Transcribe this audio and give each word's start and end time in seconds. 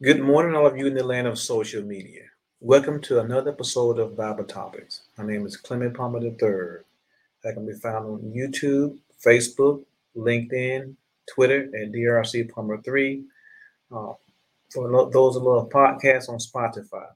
Good 0.00 0.20
morning, 0.20 0.56
all 0.56 0.66
of 0.66 0.76
you 0.76 0.86
in 0.86 0.94
the 0.94 1.04
land 1.04 1.28
of 1.28 1.38
social 1.38 1.82
media. 1.82 2.22
Welcome 2.60 3.00
to 3.02 3.20
another 3.20 3.52
episode 3.52 4.00
of 4.00 4.16
Bible 4.16 4.42
Topics. 4.44 5.02
My 5.16 5.24
name 5.24 5.46
is 5.46 5.56
Clemmie 5.56 5.90
Palmer 5.90 6.18
III. 6.20 6.82
I 7.44 7.52
can 7.52 7.66
be 7.66 7.74
found 7.74 8.06
on 8.06 8.32
YouTube, 8.34 8.98
Facebook, 9.24 9.84
LinkedIn, 10.16 10.96
Twitter 11.32 11.70
at 11.76 11.92
DRC 11.92 12.50
Palmer 12.50 12.82
3. 12.82 13.22
Uh, 13.94 14.14
for 14.72 15.10
those 15.12 15.36
of 15.36 15.44
little 15.44 15.68
podcasts 15.68 16.28
on 16.28 16.38
Spotify. 16.38 17.06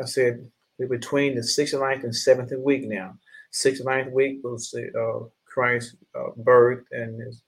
I 0.00 0.06
said 0.06 0.50
we're 0.78 0.88
between 0.88 1.34
the 1.34 1.42
sixth 1.42 1.74
and 1.74 1.82
ninth 1.82 2.04
and 2.04 2.14
seventh 2.14 2.52
week 2.56 2.86
now. 2.86 3.14
Sixth 3.50 3.80
and 3.80 3.88
ninth 3.88 4.12
week 4.12 4.40
was 4.44 4.70
the 4.70 4.88
uh, 4.98 5.26
Christ's 5.46 5.96
uh, 6.14 6.30
birth 6.36 6.84
and 6.92 7.20
his, 7.20 7.42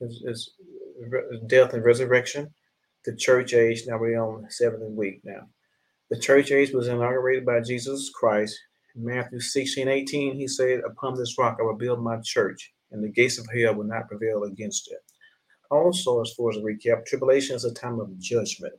his, 0.00 0.22
his, 0.26 0.50
death 1.46 1.74
and 1.74 1.84
resurrection. 1.84 2.52
The 3.04 3.16
church 3.16 3.54
age, 3.54 3.84
now 3.86 3.98
we're 3.98 4.20
on 4.20 4.46
seventh 4.50 4.82
week 4.90 5.20
now. 5.24 5.48
The 6.10 6.18
church 6.18 6.52
age 6.52 6.72
was 6.72 6.88
inaugurated 6.88 7.46
by 7.46 7.60
Jesus 7.60 8.10
Christ. 8.10 8.58
In 8.96 9.04
Matthew 9.04 9.40
16, 9.40 9.88
18, 9.88 10.36
he 10.36 10.48
said, 10.48 10.80
Upon 10.80 11.14
this 11.14 11.38
rock 11.38 11.58
I 11.60 11.62
will 11.62 11.76
build 11.76 12.02
my 12.02 12.18
church, 12.22 12.72
and 12.90 13.02
the 13.02 13.08
gates 13.08 13.38
of 13.38 13.46
hell 13.54 13.74
will 13.74 13.84
not 13.84 14.08
prevail 14.08 14.44
against 14.44 14.90
it. 14.90 14.98
Also, 15.70 16.20
as 16.20 16.32
far 16.32 16.50
as 16.50 16.56
a 16.56 16.60
recap, 16.60 17.06
tribulation 17.06 17.54
is 17.54 17.64
a 17.64 17.72
time 17.72 18.00
of 18.00 18.18
judgment. 18.18 18.74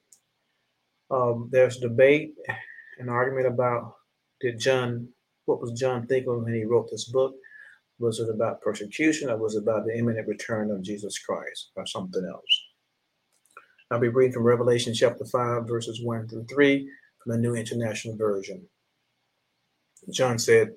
Um, 1.10 1.50
there's 1.52 1.78
debate 1.78 2.36
an 3.02 3.10
argument 3.10 3.48
about 3.48 3.96
did 4.42 4.60
John, 4.60 5.08
what 5.46 5.62
was 5.62 5.80
John 5.80 6.08
thinking 6.08 6.44
when 6.44 6.54
he 6.54 6.64
wrote 6.64 6.90
this 6.90 7.06
book? 7.06 7.36
Was 8.00 8.20
it 8.20 8.30
about 8.30 8.62
persecution 8.62 9.30
or 9.30 9.38
was 9.38 9.56
it 9.56 9.64
about 9.64 9.86
the 9.86 9.98
imminent 9.98 10.28
return 10.28 10.72
of 10.72 10.82
Jesus 10.82 11.20
Christ 11.20 11.72
or 11.76 11.86
something 11.86 12.26
else? 12.26 12.62
I'll 13.92 14.00
be 14.00 14.08
reading 14.08 14.34
from 14.34 14.44
Revelation 14.44 14.94
chapter 14.94 15.26
5, 15.26 15.68
verses 15.68 16.02
1 16.02 16.30
through 16.30 16.46
3 16.46 16.90
from 17.22 17.34
the 17.34 17.38
New 17.38 17.56
International 17.56 18.16
Version. 18.16 18.66
John 20.10 20.40
said, 20.40 20.70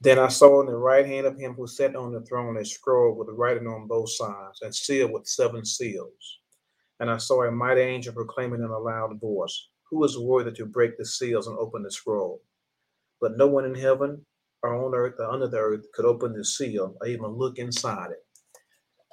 Then 0.00 0.18
I 0.18 0.28
saw 0.28 0.60
in 0.60 0.66
the 0.66 0.76
right 0.76 1.04
hand 1.04 1.26
of 1.26 1.38
him 1.38 1.54
who 1.54 1.66
sat 1.66 1.96
on 1.96 2.12
the 2.12 2.22
throne 2.22 2.56
a 2.56 2.64
scroll 2.64 3.14
with 3.14 3.28
writing 3.32 3.66
on 3.66 3.86
both 3.86 4.10
sides 4.10 4.62
and 4.62 4.74
sealed 4.74 5.12
with 5.12 5.26
seven 5.26 5.64
seals. 5.64 6.38
And 7.00 7.10
I 7.10 7.18
saw 7.18 7.44
a 7.44 7.50
mighty 7.50 7.80
angel 7.80 8.14
proclaiming 8.14 8.60
in 8.60 8.70
a 8.70 8.78
loud 8.78 9.20
voice, 9.20 9.68
who 9.90 10.04
is 10.04 10.18
worthy 10.18 10.52
to 10.52 10.66
break 10.66 10.96
the 10.98 11.06
seals 11.06 11.46
and 11.46 11.58
open 11.58 11.82
the 11.82 11.90
scroll? 11.90 12.42
But 13.20 13.36
no 13.36 13.46
one 13.48 13.64
in 13.64 13.74
heaven 13.74 14.24
or 14.62 14.74
on 14.74 14.94
earth 14.94 15.14
or 15.18 15.30
under 15.30 15.48
the 15.48 15.58
earth 15.58 15.86
could 15.94 16.04
open 16.04 16.32
the 16.34 16.44
seal 16.44 16.96
or 17.00 17.06
even 17.06 17.26
look 17.38 17.58
inside 17.58 18.12
it. 18.12 18.24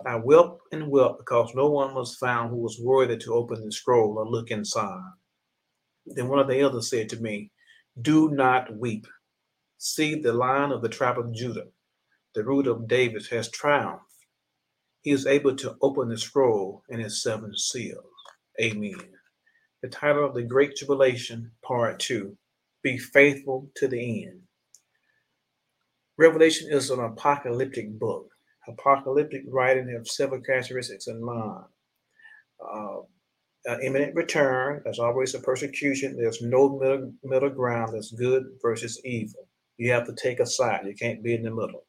I 0.06 0.16
wept 0.18 0.60
and 0.72 0.90
wept 0.90 1.20
because 1.20 1.54
no 1.56 1.70
one 1.70 1.96
was 1.96 2.18
found 2.18 2.52
who 2.52 2.58
was 2.58 2.80
worthy 2.82 3.18
to 3.18 3.34
open 3.34 3.66
the 3.66 3.72
scroll 3.72 4.18
or 4.18 4.28
look 4.28 4.52
inside. 4.52 5.12
Then 6.06 6.28
one 6.30 6.40
of 6.40 6.48
the 6.48 6.60
elders 6.60 6.90
said 6.90 7.10
to 7.10 7.22
me, 7.22 7.52
Do 8.02 8.30
not 8.32 8.76
weep. 8.78 9.08
See, 9.80 10.16
the 10.16 10.34
lion 10.34 10.72
of 10.72 10.82
the 10.82 10.90
tribe 10.90 11.20
of 11.20 11.34
Judah, 11.34 11.68
the 12.36 12.44
root 12.44 12.68
of 12.68 12.88
David, 12.88 13.28
has 13.32 13.50
triumphed. 13.52 14.04
He 15.02 15.12
is 15.12 15.28
able 15.28 15.56
to 15.58 15.76
open 15.82 16.10
the 16.10 16.18
scroll 16.18 16.84
and 16.90 17.02
its 17.02 17.24
seven 17.24 17.58
seals. 17.58 18.06
Amen 18.62 19.17
the 19.82 19.90
title 19.90 20.26
of 20.26 20.34
the 20.34 20.44
Great 20.44 20.76
Tribulation, 20.76 21.52
Part 21.64 22.00
2 22.00 22.36
Be 22.84 22.98
Faithful 22.98 23.70
to 23.76 23.88
the 23.88 24.26
End. 24.26 24.42
Revelation 26.18 26.70
is 26.72 26.90
an 26.90 27.00
apocalyptic 27.00 27.98
book. 28.00 28.30
Apocalyptic 28.68 29.44
writing 29.48 29.88
have 29.90 30.08
several 30.08 30.42
characteristics 30.42 31.08
in 31.08 31.24
mind. 31.24 31.66
Uh, 32.60 33.02
imminent 33.84 34.16
return, 34.16 34.82
there's 34.84 35.00
always 35.00 35.36
a 35.36 35.40
persecution. 35.40 36.18
There's 36.18 36.42
no 36.42 36.78
middle, 36.80 37.14
middle 37.24 37.50
ground. 37.50 37.94
There's 37.94 38.12
good 38.12 38.46
versus 38.62 39.00
evil. 39.06 39.48
You 39.78 39.92
have 39.92 40.08
to 40.08 40.16
take 40.16 40.40
a 40.40 40.46
side. 40.46 40.86
You 40.86 40.96
can't 40.96 41.24
be 41.24 41.36
in 41.36 41.44
the 41.44 41.52
middle. 41.52 41.86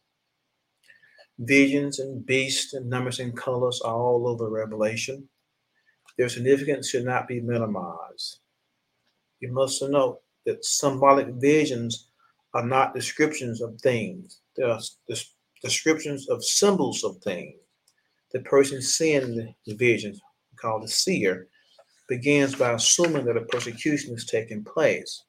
Visions 1.38 2.00
and 2.00 2.27
beasts 2.27 2.75
and 2.75 2.91
numbers 2.91 3.21
and 3.21 3.37
colors 3.37 3.81
are 3.82 3.94
all 3.94 4.28
over 4.28 4.50
Revelation. 4.50 5.28
Their 6.19 6.29
significance 6.29 6.91
should 6.91 7.05
not 7.05 7.29
be 7.29 7.41
minimized. 7.41 8.41
You 9.41 9.53
must 9.53 9.81
note 9.83 10.21
that 10.47 10.65
symbolic 10.65 11.29
visions 11.29 12.09
are 12.55 12.67
not 12.67 12.95
descriptions 12.95 13.62
of 13.62 13.81
things, 13.81 14.41
they 14.57 14.65
are 14.65 14.81
descriptions 15.62 16.28
of 16.28 16.45
symbols 16.45 17.05
of 17.05 17.19
things. 17.19 17.55
The 18.33 18.41
person 18.41 18.83
seeing 18.83 19.55
the 19.65 19.75
visions, 19.75 20.21
called 20.61 20.83
the 20.83 20.89
seer, 20.89 21.47
begins 22.09 22.55
by 22.57 22.73
assuming 22.73 23.25
that 23.27 23.37
a 23.37 23.43
persecution 23.43 24.15
is 24.15 24.27
taking 24.27 24.65
place 24.65 25.25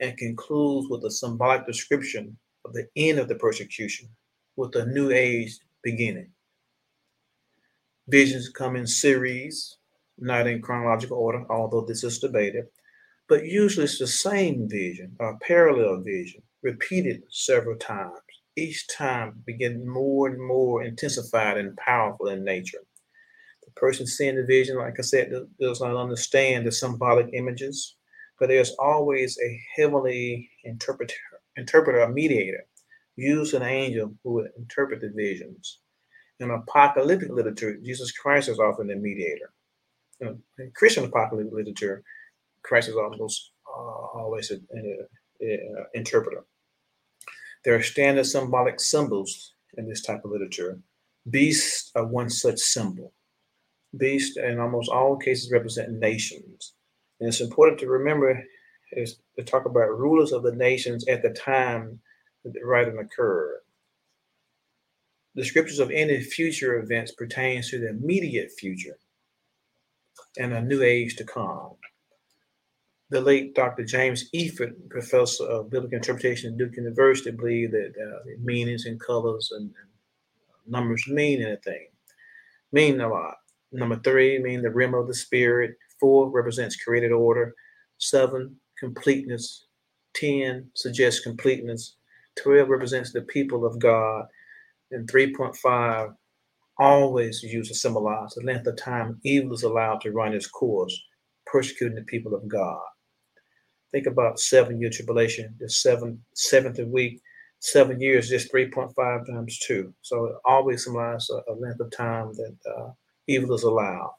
and 0.00 0.16
concludes 0.18 0.88
with 0.90 1.04
a 1.04 1.10
symbolic 1.10 1.66
description 1.66 2.36
of 2.64 2.74
the 2.74 2.86
end 2.96 3.18
of 3.18 3.28
the 3.28 3.34
persecution, 3.36 4.08
with 4.56 4.74
a 4.76 4.86
new 4.86 5.10
age 5.10 5.58
beginning. 5.82 6.28
Visions 8.08 8.48
come 8.50 8.76
in 8.76 8.86
series, 8.86 9.78
not 10.20 10.46
in 10.46 10.62
chronological 10.62 11.18
order, 11.18 11.44
although 11.50 11.82
this 11.82 12.04
is 12.04 12.18
debated, 12.18 12.66
but 13.28 13.44
usually 13.44 13.84
it's 13.84 13.98
the 13.98 14.06
same 14.06 14.68
vision 14.68 15.14
or 15.20 15.38
parallel 15.40 16.00
vision, 16.02 16.42
repeated 16.62 17.22
several 17.30 17.76
times, 17.76 18.18
each 18.56 18.88
time 18.88 19.42
begin 19.46 19.88
more 19.88 20.28
and 20.28 20.42
more 20.42 20.82
intensified 20.82 21.56
and 21.56 21.76
powerful 21.76 22.28
in 22.28 22.44
nature. 22.44 22.78
The 23.64 23.70
person 23.72 24.06
seeing 24.06 24.36
the 24.36 24.44
vision, 24.44 24.76
like 24.78 24.98
I 24.98 25.02
said, 25.02 25.32
does 25.60 25.80
not 25.80 25.96
understand 25.96 26.66
the 26.66 26.72
symbolic 26.72 27.28
images, 27.34 27.96
but 28.40 28.48
there's 28.48 28.74
always 28.78 29.38
a 29.38 29.60
heavenly 29.76 30.50
interpreter, 30.64 31.14
interpreter 31.56 32.00
or 32.00 32.08
mediator, 32.08 32.64
used 33.16 33.54
an 33.54 33.62
angel 33.62 34.14
who 34.22 34.34
would 34.34 34.50
interpret 34.56 35.00
the 35.00 35.10
visions. 35.10 35.80
In 36.40 36.50
apocalyptic 36.50 37.30
literature, 37.30 37.76
Jesus 37.76 38.12
Christ 38.12 38.48
is 38.48 38.60
often 38.60 38.86
the 38.86 38.96
mediator 38.96 39.52
you 40.20 40.26
know, 40.26 40.38
in 40.58 40.70
Christian 40.74 41.04
apocalyptic 41.04 41.52
literature, 41.52 42.02
Christ 42.62 42.88
is 42.88 42.96
almost 42.96 43.52
uh, 43.66 44.18
always 44.18 44.50
an 44.50 45.06
interpreter. 45.94 46.44
There 47.64 47.74
are 47.74 47.82
standard 47.82 48.26
symbolic 48.26 48.80
symbols 48.80 49.54
in 49.76 49.88
this 49.88 50.02
type 50.02 50.24
of 50.24 50.30
literature. 50.30 50.78
Beasts 51.30 51.90
are 51.94 52.06
one 52.06 52.30
such 52.30 52.58
symbol. 52.58 53.12
Beasts, 53.96 54.36
in 54.36 54.58
almost 54.58 54.90
all 54.90 55.16
cases, 55.16 55.52
represent 55.52 55.92
nations. 55.92 56.74
And 57.20 57.28
it's 57.28 57.40
important 57.40 57.80
to 57.80 57.88
remember 57.88 58.42
is 58.92 59.18
to 59.36 59.44
talk 59.44 59.66
about 59.66 59.98
rulers 59.98 60.32
of 60.32 60.42
the 60.42 60.54
nations 60.54 61.06
at 61.08 61.22
the 61.22 61.30
time 61.30 62.00
that 62.44 62.54
the 62.54 62.64
writing 62.64 62.98
occurred. 62.98 63.60
The 65.34 65.44
scriptures 65.44 65.78
of 65.78 65.90
any 65.90 66.22
future 66.22 66.78
events 66.78 67.12
pertains 67.12 67.70
to 67.70 67.78
the 67.78 67.90
immediate 67.90 68.50
future 68.52 68.96
and 70.38 70.52
a 70.52 70.62
new 70.62 70.82
age 70.82 71.16
to 71.16 71.24
come. 71.24 71.72
The 73.10 73.20
late 73.20 73.54
Dr. 73.54 73.84
James 73.84 74.28
Efird, 74.34 74.90
professor 74.90 75.44
of 75.44 75.70
biblical 75.70 75.96
interpretation 75.96 76.52
at 76.52 76.58
Duke 76.58 76.76
University, 76.76 77.30
believed 77.30 77.72
that 77.72 77.92
uh, 77.96 78.30
meanings 78.42 78.86
and 78.86 79.00
colors 79.00 79.50
and, 79.52 79.64
and, 79.64 79.88
numbers 80.66 81.06
mean 81.08 81.42
anything, 81.42 81.88
mean 82.72 83.00
a 83.00 83.08
lot. 83.08 83.36
Number 83.72 83.96
three 83.96 84.38
mean 84.38 84.60
the 84.60 84.70
rim 84.70 84.94
of 84.94 85.06
the 85.06 85.14
spirit. 85.14 85.76
Four 85.98 86.28
represents 86.28 86.76
created 86.76 87.10
order. 87.10 87.54
Seven, 87.96 88.56
completeness. 88.78 89.64
Ten 90.14 90.68
suggests 90.74 91.20
completeness. 91.20 91.94
Twelve 92.36 92.68
represents 92.68 93.12
the 93.12 93.22
people 93.22 93.64
of 93.64 93.78
God. 93.78 94.26
And 94.90 95.10
3.5 95.10 96.14
always 96.78 97.42
used 97.42 97.70
to 97.70 97.76
symbolize 97.76 98.34
the 98.34 98.44
length 98.44 98.66
of 98.66 98.76
time 98.76 99.20
evil 99.24 99.52
is 99.52 99.62
allowed 99.62 100.00
to 100.02 100.12
run 100.12 100.34
its 100.34 100.46
course, 100.46 100.98
persecuting 101.46 101.96
the 101.96 102.02
people 102.04 102.34
of 102.34 102.48
God. 102.48 102.80
Think 103.92 104.06
about 104.06 104.38
seven 104.38 104.80
year 104.80 104.90
tribulation, 104.90 105.54
the 105.58 105.68
seventh 105.68 106.20
seventh 106.34 106.78
week. 106.78 107.20
Seven 107.60 108.00
years, 108.00 108.28
just 108.28 108.52
3.5 108.52 108.94
times 109.26 109.58
two. 109.58 109.92
So 110.02 110.26
it 110.26 110.36
always 110.44 110.84
symbolizes 110.84 111.28
a, 111.30 111.52
a 111.52 111.54
length 111.54 111.80
of 111.80 111.90
time 111.90 112.32
that 112.34 112.56
uh, 112.70 112.90
evil 113.26 113.52
is 113.52 113.64
allowed. 113.64 114.14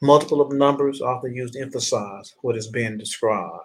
Multiple 0.00 0.40
of 0.40 0.52
numbers 0.52 1.00
often 1.00 1.34
used 1.34 1.54
to 1.54 1.60
emphasize 1.60 2.34
what 2.42 2.56
is 2.56 2.68
being 2.68 2.98
described. 2.98 3.64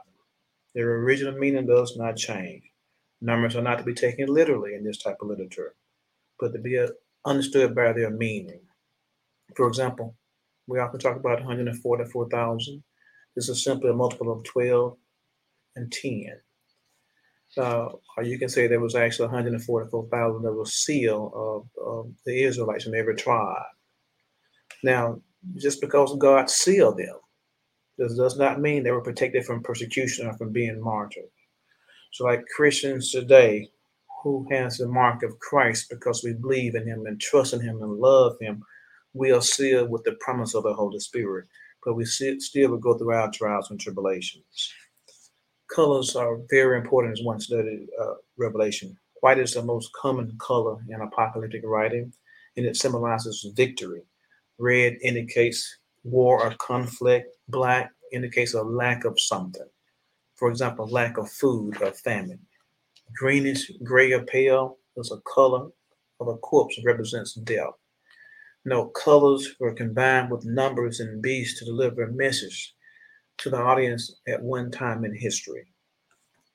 Their 0.74 0.96
original 0.96 1.38
meaning 1.38 1.68
does 1.68 1.98
not 1.98 2.16
change. 2.16 2.64
Numbers 3.22 3.56
are 3.56 3.62
not 3.62 3.78
to 3.80 3.84
be 3.84 3.94
taken 3.94 4.28
literally 4.28 4.74
in 4.74 4.84
this 4.84 4.98
type 4.98 5.18
of 5.22 5.28
literature, 5.28 5.76
but 6.40 6.54
to 6.54 6.60
be 6.60 6.78
understood 7.26 7.76
by 7.76 7.94
their 7.94 8.10
meaning. 8.10 8.62
For 9.56 9.68
example, 9.68 10.16
we 10.68 10.80
often 10.80 11.00
talk 11.00 11.18
about 11.18 11.40
144,000. 11.40 12.84
This 13.36 13.50
is 13.50 13.64
simply 13.64 13.90
a 13.90 13.94
multiple 13.94 14.32
of 14.32 14.44
12 14.44 14.98
and 15.76 15.92
10. 15.92 16.26
Uh, 17.58 17.90
or 18.16 18.24
you 18.24 18.38
can 18.38 18.50
say 18.50 18.68
there 18.68 18.80
was 18.80 18.96
actually 18.96 19.28
144,000 19.28 20.42
that 20.44 20.54
was 20.54 20.74
sealed 20.76 21.34
of, 21.34 21.68
of 21.84 22.12
the 22.26 22.44
Israelites 22.44 22.84
from 22.84 22.94
every 22.94 23.16
tribe. 23.16 23.64
Now, 24.84 25.20
just 25.56 25.82
because 25.82 26.16
God 26.18 26.50
sealed 26.50 26.98
them, 26.98 27.16
this 27.98 28.16
does 28.16 28.38
not 28.38 28.62
mean 28.62 28.84
they 28.84 28.92
were 28.92 29.02
protected 29.02 29.46
from 29.46 29.64
persecution 29.64 30.28
or 30.28 30.38
from 30.38 30.52
being 30.52 30.80
martyred. 30.80 31.26
So, 32.12 32.24
like 32.24 32.46
Christians 32.56 33.12
today, 33.12 33.70
who 34.24 34.48
has 34.52 34.78
the 34.78 34.88
mark 34.88 35.24
of 35.24 35.40
Christ 35.40 35.88
because 35.90 36.24
we 36.24 36.34
believe 36.34 36.76
in 36.76 36.88
Him 36.88 37.06
and 37.06 37.20
trust 37.20 37.54
in 37.54 37.62
Him 37.62 37.82
and 37.82 37.94
love 37.94 38.38
Him, 38.40 38.64
we 39.14 39.32
are 39.32 39.42
sealed 39.42 39.90
with 39.90 40.04
the 40.04 40.18
promise 40.20 40.56
of 40.56 40.64
the 40.64 40.74
Holy 40.74 41.00
Spirit. 41.00 41.48
But 41.84 41.96
we 41.96 42.06
still 42.06 42.70
will 42.70 42.78
go 42.78 42.98
through 42.98 43.14
our 43.14 43.32
trials 43.32 43.72
and 43.72 43.80
tribulations. 43.80 44.74
Colors 45.74 46.16
are 46.16 46.40
very 46.50 46.78
important 46.78 47.18
as 47.18 47.24
one 47.24 47.40
studied 47.40 47.88
uh, 48.02 48.16
Revelation. 48.38 48.98
White 49.22 49.40
is 49.40 49.54
the 49.54 49.64
most 49.64 49.92
common 49.94 50.36
color 50.40 50.78
in 50.90 51.02
apocalyptic 51.02 51.62
writing, 51.64 52.12
and 52.58 52.66
it 52.66 52.76
symbolizes 52.76 53.48
victory. 53.56 54.02
Red 54.58 54.98
indicates 55.04 55.78
war 56.04 56.44
or 56.44 56.56
conflict. 56.56 57.36
Black 57.48 57.92
indicates 58.12 58.54
a 58.54 58.64
lack 58.64 59.06
of 59.06 59.20
something. 59.20 59.68
For 60.36 60.50
example, 60.50 60.88
lack 60.88 61.18
of 61.18 61.30
food 61.30 61.82
or 61.82 61.92
famine. 61.92 62.40
Greenish, 63.16 63.72
gray, 63.84 64.12
or 64.14 64.24
pale 64.24 64.78
is 64.98 65.12
a 65.12 65.22
color 65.22 65.70
of 66.20 66.28
a 66.28 66.38
corpse 66.38 66.80
represents 66.84 67.34
death. 67.34 67.74
No 68.66 68.88
colors 68.88 69.56
were 69.60 69.74
combined 69.74 70.30
with 70.30 70.46
numbers 70.46 71.00
and 71.00 71.22
beasts 71.22 71.60
to 71.60 71.66
deliver 71.66 72.04
a 72.04 72.12
message 72.12 72.76
to 73.38 73.50
the 73.50 73.58
audience 73.58 74.16
at 74.28 74.42
one 74.42 74.70
time 74.70 75.06
in 75.06 75.16
history. 75.16 75.66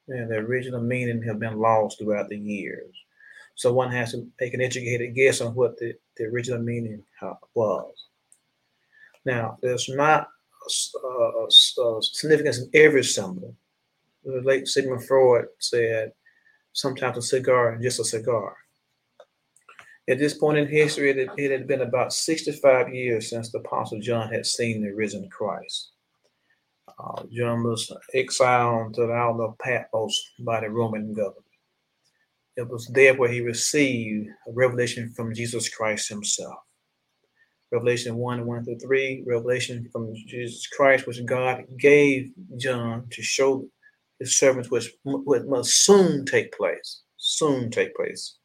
And 0.09 0.31
the 0.31 0.37
original 0.37 0.83
meaning 0.83 1.23
have 1.23 1.39
been 1.39 1.59
lost 1.59 1.99
throughout 1.99 2.29
the 2.29 2.39
years. 2.39 2.95
So 3.55 3.73
one 3.73 3.91
has 3.91 4.13
to 4.13 4.27
make 4.41 4.53
an 4.53 4.61
educated 4.61 5.15
guess 5.15 5.41
on 5.41 5.55
what 5.55 5.79
the, 5.79 5.95
the 6.17 6.25
original 6.25 6.61
meaning 6.61 7.03
was. 7.55 7.95
Now, 9.25 9.57
there's 9.63 9.89
not 9.89 10.29
a, 11.03 11.09
a, 11.09 11.47
a 11.47 12.03
significance 12.03 12.59
in 12.59 12.71
every 12.75 13.05
symbol. 13.05 13.55
The 14.25 14.43
late 14.43 14.69
Sigmund 14.69 15.07
Freud 15.07 15.47
said, 15.59 16.13
sometimes 16.75 17.17
a 17.17 17.23
cigar 17.23 17.79
just 17.81 18.01
a 18.01 18.05
cigar. 18.05 18.57
At 20.07 20.19
this 20.19 20.35
point 20.35 20.59
in 20.59 20.69
history, 20.69 21.11
it, 21.11 21.31
it 21.39 21.51
had 21.51 21.67
been 21.67 21.81
about 21.81 22.13
65 22.13 22.95
years 22.95 23.31
since 23.31 23.51
the 23.51 23.59
Apostle 23.59 24.01
John 24.01 24.31
had 24.31 24.45
seen 24.45 24.83
the 24.83 24.93
risen 24.93 25.31
Christ. 25.31 25.93
Uh, 26.99 27.23
John 27.33 27.63
was 27.65 27.91
exiled 28.13 28.95
to 28.95 29.07
the 29.07 29.13
island 29.13 29.41
of 29.41 29.59
Patmos 29.59 30.33
by 30.41 30.61
the 30.61 30.69
Roman 30.69 31.15
government. 31.15 31.45
It 32.57 32.69
was 32.69 32.87
there 32.89 33.15
where 33.15 33.31
he 33.31 33.41
received 33.41 34.29
a 34.47 34.53
revelation 34.53 35.11
from 35.17 35.35
Jesus 35.35 35.69
Christ 35.69 36.09
himself. 36.09 36.59
Revelation 37.73 38.17
1 38.17 38.47
1 38.47 38.65
through 38.65 38.79
3, 38.79 39.25
revelation 39.27 39.89
from 39.91 40.15
Jesus 40.15 40.67
Christ, 40.67 41.07
which 41.07 41.25
God 41.25 41.65
gave 41.79 42.31
John 42.59 43.07
to 43.11 43.23
show 43.23 43.67
his 44.19 44.37
servants 44.37 44.71
which, 44.71 44.95
must 45.05 45.85
soon 45.85 46.25
take 46.25 46.57
place. 46.57 47.03
Soon 47.17 47.71
take 47.71 47.95
place. 47.97 48.37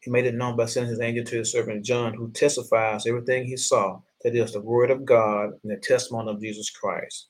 He 0.00 0.10
made 0.10 0.26
it 0.26 0.34
known 0.34 0.56
by 0.56 0.66
sending 0.66 0.90
his 0.90 1.00
angel 1.00 1.24
to 1.24 1.38
his 1.38 1.52
servant 1.52 1.84
John, 1.84 2.14
who 2.14 2.30
testifies 2.32 3.06
everything 3.06 3.44
he 3.44 3.56
saw, 3.56 4.00
that 4.22 4.34
is 4.34 4.52
the 4.52 4.60
word 4.60 4.90
of 4.90 5.04
God 5.04 5.50
and 5.62 5.70
the 5.70 5.76
testimony 5.76 6.30
of 6.30 6.40
Jesus 6.40 6.70
Christ. 6.70 7.28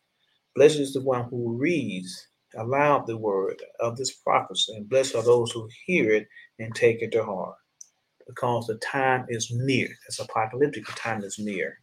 Blessed 0.55 0.79
is 0.79 0.93
the 0.93 1.03
one 1.03 1.25
who 1.25 1.57
reads 1.57 2.29
aloud 2.57 3.07
the 3.07 3.17
word 3.17 3.63
of 3.81 3.97
this 3.97 4.13
prophecy, 4.13 4.75
and 4.75 4.89
blessed 4.89 5.15
are 5.15 5.23
those 5.23 5.51
who 5.53 5.69
hear 5.87 6.13
it 6.13 6.29
and 6.59 6.75
take 6.75 7.03
it 7.03 7.13
to 7.13 7.25
heart, 7.25 7.57
because 8.27 8.67
the 8.67 8.77
time 8.77 9.27
is 9.29 9.51
near. 9.51 9.89
It's 10.07 10.19
apocalyptic, 10.19 10.87
the 10.87 10.93
time 10.93 11.25
is 11.25 11.39
near. 11.39 11.79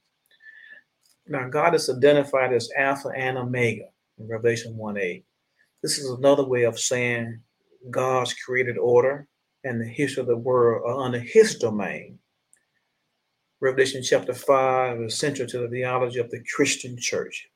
Now, 1.27 1.47
God 1.47 1.75
is 1.75 1.89
identified 1.89 2.53
as 2.53 2.69
Alpha 2.75 3.09
and 3.09 3.37
Omega 3.37 3.85
in 4.17 4.27
Revelation 4.27 4.75
1 4.75 4.97
8. 4.97 5.25
This 5.81 5.97
is 5.97 6.09
another 6.09 6.43
way 6.43 6.63
of 6.63 6.77
saying 6.77 7.39
God's 7.89 8.33
created 8.33 8.77
order 8.77 9.27
and 9.63 9.79
the 9.79 9.87
history 9.87 10.21
of 10.21 10.27
the 10.27 10.37
world 10.37 10.83
are 10.85 11.05
under 11.05 11.19
his 11.19 11.55
domain. 11.55 12.19
Revelation 13.61 14.03
chapter 14.03 14.33
5 14.33 15.01
is 15.01 15.17
central 15.17 15.47
to 15.47 15.59
the 15.59 15.69
theology 15.69 16.19
of 16.19 16.29
the 16.31 16.43
Christian 16.53 16.97
church. 16.97 17.47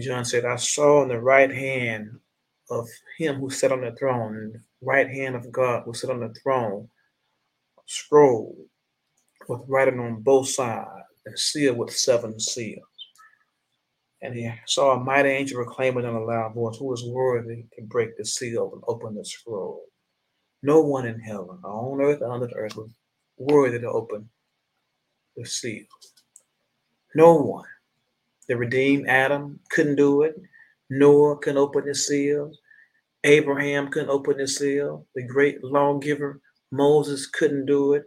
John 0.00 0.24
said, 0.24 0.44
I 0.44 0.56
saw 0.56 1.02
in 1.02 1.08
the 1.08 1.20
right 1.20 1.52
hand 1.52 2.10
of 2.70 2.88
him 3.18 3.36
who 3.36 3.50
sat 3.50 3.72
on 3.72 3.80
the 3.80 3.92
throne, 3.92 4.62
right 4.80 5.08
hand 5.08 5.34
of 5.34 5.50
God 5.50 5.82
who 5.84 5.94
sat 5.94 6.10
on 6.10 6.20
the 6.20 6.34
throne, 6.42 6.88
scroll 7.86 8.56
with 9.48 9.60
writing 9.68 9.98
on 10.00 10.22
both 10.22 10.48
sides 10.48 10.88
and 11.24 11.38
sealed 11.38 11.78
with 11.78 11.96
seven 11.96 12.38
seals. 12.38 12.84
And 14.22 14.34
he 14.34 14.50
saw 14.66 14.92
a 14.92 15.04
mighty 15.04 15.28
angel 15.28 15.62
proclaiming 15.62 16.04
in 16.04 16.14
a 16.14 16.24
loud 16.24 16.54
voice, 16.54 16.76
Who 16.78 16.92
is 16.94 17.04
worthy 17.04 17.64
to 17.76 17.82
break 17.82 18.16
the 18.16 18.24
seal 18.24 18.70
and 18.72 18.82
open 18.88 19.14
the 19.14 19.24
scroll? 19.24 19.84
No 20.62 20.80
one 20.80 21.06
in 21.06 21.20
heaven, 21.20 21.60
or 21.62 21.92
on 21.92 22.00
earth, 22.00 22.22
or 22.22 22.32
under 22.32 22.46
the 22.46 22.54
earth, 22.54 22.76
was 22.76 22.90
worthy 23.36 23.78
to 23.78 23.90
open 23.90 24.28
the 25.36 25.44
seal. 25.44 25.84
No 27.14 27.34
one. 27.34 27.66
The 28.48 28.56
redeemed 28.56 29.08
Adam 29.08 29.60
couldn't 29.70 29.96
do 29.96 30.22
it. 30.22 30.36
Noah 30.88 31.38
couldn't 31.38 31.58
open 31.58 31.86
the 31.86 31.94
seal. 31.94 32.52
Abraham 33.24 33.88
couldn't 33.88 34.10
open 34.10 34.38
the 34.38 34.46
seal. 34.46 35.06
The 35.14 35.22
great 35.22 35.62
lawgiver 35.64 36.40
Moses 36.70 37.26
couldn't 37.26 37.66
do 37.66 37.94
it. 37.94 38.04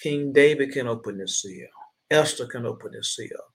King 0.00 0.32
David 0.32 0.72
can 0.72 0.86
open 0.88 1.18
the 1.18 1.28
seal. 1.28 1.68
Esther 2.10 2.46
can 2.46 2.66
open 2.66 2.92
the 2.92 3.02
seal. 3.02 3.51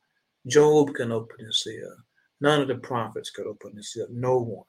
Job 0.48 0.94
can 0.94 1.12
open 1.12 1.46
the 1.46 1.54
seal. 1.54 1.88
Uh, 1.92 2.02
none 2.42 2.62
of 2.62 2.68
the 2.68 2.76
prophets 2.76 3.30
could 3.30 3.48
open 3.48 3.76
the 3.76 3.84
seal. 3.84 4.08
No 4.10 4.40
one. 4.40 4.66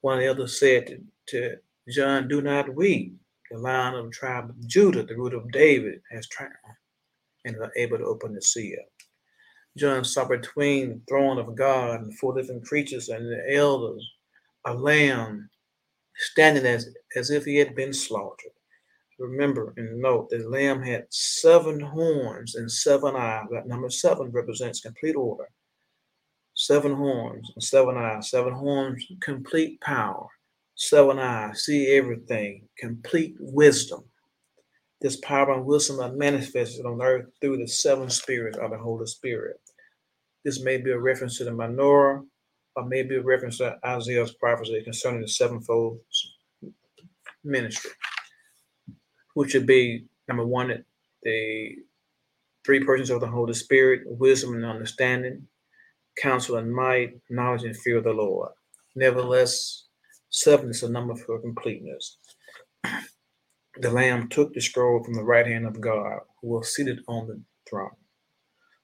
One 0.00 0.18
of 0.18 0.20
the 0.20 0.30
others 0.30 0.58
said 0.58 0.86
to, 0.86 1.00
to 1.28 1.56
John, 1.88 2.28
do 2.28 2.40
not 2.40 2.74
weep. 2.74 3.14
The 3.50 3.58
lion 3.58 3.94
of 3.94 4.06
the 4.06 4.10
tribe 4.10 4.50
of 4.50 4.66
Judah, 4.66 5.04
the 5.04 5.16
root 5.16 5.34
of 5.34 5.50
David, 5.52 6.00
has 6.10 6.28
triumphed 6.28 6.56
and 7.44 7.56
is 7.56 7.70
able 7.76 7.98
to 7.98 8.04
open 8.04 8.34
the 8.34 8.42
seal. 8.42 8.78
John 9.76 10.04
saw 10.04 10.24
between 10.26 10.88
the 10.88 11.00
throne 11.08 11.38
of 11.38 11.54
God 11.54 12.00
and 12.02 12.18
four 12.18 12.34
living 12.34 12.60
creatures 12.62 13.08
and 13.08 13.26
the 13.26 13.54
elders 13.54 14.04
a 14.64 14.74
lamb 14.74 15.48
standing 16.16 16.66
as, 16.66 16.88
as 17.14 17.30
if 17.30 17.44
he 17.44 17.56
had 17.56 17.74
been 17.74 17.92
slaughtered. 17.92 18.52
Remember 19.18 19.72
and 19.76 20.00
note 20.00 20.28
that 20.30 20.50
lamb 20.50 20.82
had 20.82 21.06
seven 21.10 21.80
horns 21.80 22.54
and 22.54 22.70
seven 22.70 23.16
eyes. 23.16 23.46
That 23.50 23.66
number 23.66 23.88
seven 23.88 24.30
represents 24.30 24.80
complete 24.80 25.16
order. 25.16 25.48
Seven 26.54 26.94
horns 26.94 27.50
and 27.54 27.62
seven 27.62 27.96
eyes. 27.96 28.30
Seven 28.30 28.52
horns, 28.52 29.06
complete 29.20 29.80
power. 29.80 30.26
Seven 30.74 31.18
eyes, 31.18 31.64
see 31.64 31.88
everything. 31.96 32.68
Complete 32.78 33.36
wisdom. 33.40 34.04
This 35.00 35.16
power 35.16 35.52
and 35.52 35.66
wisdom 35.66 36.00
are 36.00 36.12
manifested 36.12 36.84
on 36.84 37.02
earth 37.02 37.26
through 37.40 37.58
the 37.58 37.68
seven 37.68 38.10
spirits 38.10 38.58
of 38.58 38.70
the 38.70 38.78
Holy 38.78 39.06
Spirit. 39.06 39.60
This 40.44 40.62
may 40.62 40.76
be 40.78 40.90
a 40.90 40.98
reference 40.98 41.38
to 41.38 41.44
the 41.44 41.50
menorah, 41.50 42.24
or 42.76 42.84
maybe 42.84 43.16
a 43.16 43.22
reference 43.22 43.58
to 43.58 43.76
Isaiah's 43.84 44.34
prophecy 44.34 44.82
concerning 44.84 45.22
the 45.22 45.28
sevenfold 45.28 45.98
ministry, 47.44 47.90
which 49.36 49.54
would 49.54 49.68
be 49.68 50.06
number 50.28 50.46
one, 50.46 50.84
the 51.24 51.76
three 52.66 52.84
persons 52.84 53.10
of 53.10 53.20
the 53.20 53.28
Holy 53.28 53.54
Spirit, 53.54 54.02
wisdom 54.06 54.54
and 54.54 54.64
understanding, 54.66 55.48
counsel 56.20 56.56
and 56.56 56.74
might, 56.74 57.18
knowledge 57.30 57.64
and 57.64 57.76
fear 57.76 57.98
of 57.98 58.04
the 58.04 58.12
Lord. 58.12 58.50
Nevertheless, 58.96 59.84
seven 60.30 60.70
is 60.70 60.82
a 60.82 60.90
number 60.90 61.16
for 61.16 61.40
completeness. 61.40 62.18
The 63.80 63.90
Lamb 63.90 64.28
took 64.28 64.54
the 64.54 64.60
scroll 64.60 65.04
from 65.04 65.14
the 65.14 65.24
right 65.24 65.46
hand 65.46 65.66
of 65.66 65.80
God, 65.80 66.20
who 66.42 66.48
was 66.48 66.74
seated 66.74 67.00
on 67.08 67.28
the 67.28 67.40
throne. 67.70 67.92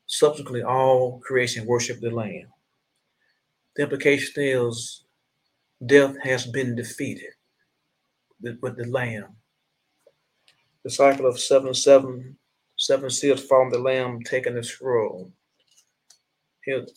Subsequently, 0.07 0.63
all 0.63 1.21
creation 1.21 1.67
worshiped 1.67 2.03
the 2.03 2.11
Lamb. 2.11 2.49
The 3.77 3.85
implication 3.85 4.35
is 4.37 5.05
death 5.87 6.17
has 6.25 6.47
been 6.47 6.77
defeated. 6.77 7.33
with 8.63 8.77
the 8.79 8.87
Lamb. 8.89 9.37
The 10.85 10.91
cycle 10.91 11.27
of 11.27 11.39
seven, 11.39 11.75
seven, 11.75 12.37
seven 12.77 13.09
seals 13.09 13.45
from 13.45 13.71
the 13.71 13.79
Lamb 13.79 14.21
taking 14.25 14.55
the 14.55 14.65
scroll. 14.65 15.33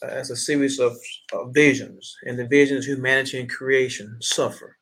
As 0.02 0.32
a 0.32 0.36
series 0.36 0.80
of, 0.80 0.98
of 1.34 1.54
visions, 1.54 2.16
and 2.24 2.38
the 2.38 2.48
visions, 2.48 2.88
humanity 2.88 3.40
and 3.40 3.50
creation 3.50 4.18
suffer. 4.22 4.78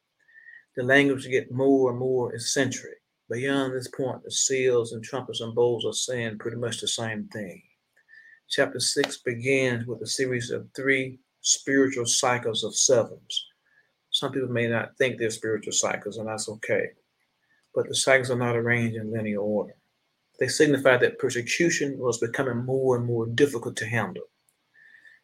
The 0.78 0.84
language 0.84 1.28
get 1.30 1.52
more 1.52 1.90
and 1.90 2.00
more 2.00 2.34
eccentric. 2.34 3.02
Beyond 3.30 3.74
this 3.74 3.90
point, 3.90 4.24
the 4.24 4.32
seals 4.32 4.94
and 4.94 5.04
trumpets 5.04 5.42
and 5.42 5.54
bowls 5.54 5.86
are 5.86 5.94
saying 5.94 6.38
pretty 6.38 6.58
much 6.58 6.80
the 6.80 6.88
same 6.88 7.28
thing. 7.28 7.62
Chapter 8.50 8.80
6 8.80 9.18
begins 9.20 9.86
with 9.86 10.02
a 10.02 10.08
series 10.08 10.50
of 10.50 10.68
three 10.76 11.20
spiritual 11.42 12.06
cycles 12.06 12.64
of 12.64 12.76
sevens. 12.76 13.48
Some 14.12 14.32
people 14.32 14.50
may 14.50 14.68
not 14.68 14.98
think 14.98 15.18
they're 15.18 15.30
spiritual 15.30 15.74
cycles, 15.74 16.18
and 16.18 16.28
that's 16.28 16.48
okay. 16.48 16.90
But 17.74 17.88
the 17.88 17.96
cycles 17.96 18.30
are 18.30 18.38
not 18.38 18.56
arranged 18.56 18.96
in 18.96 19.12
linear 19.12 19.40
order. 19.40 19.76
They 20.40 20.48
signify 20.48 20.98
that 20.98 21.20
persecution 21.20 21.98
was 21.98 22.18
becoming 22.18 22.66
more 22.66 22.98
and 22.98 23.06
more 23.06 23.28
difficult 23.28 23.76
to 23.78 23.86
handle. 23.86 24.26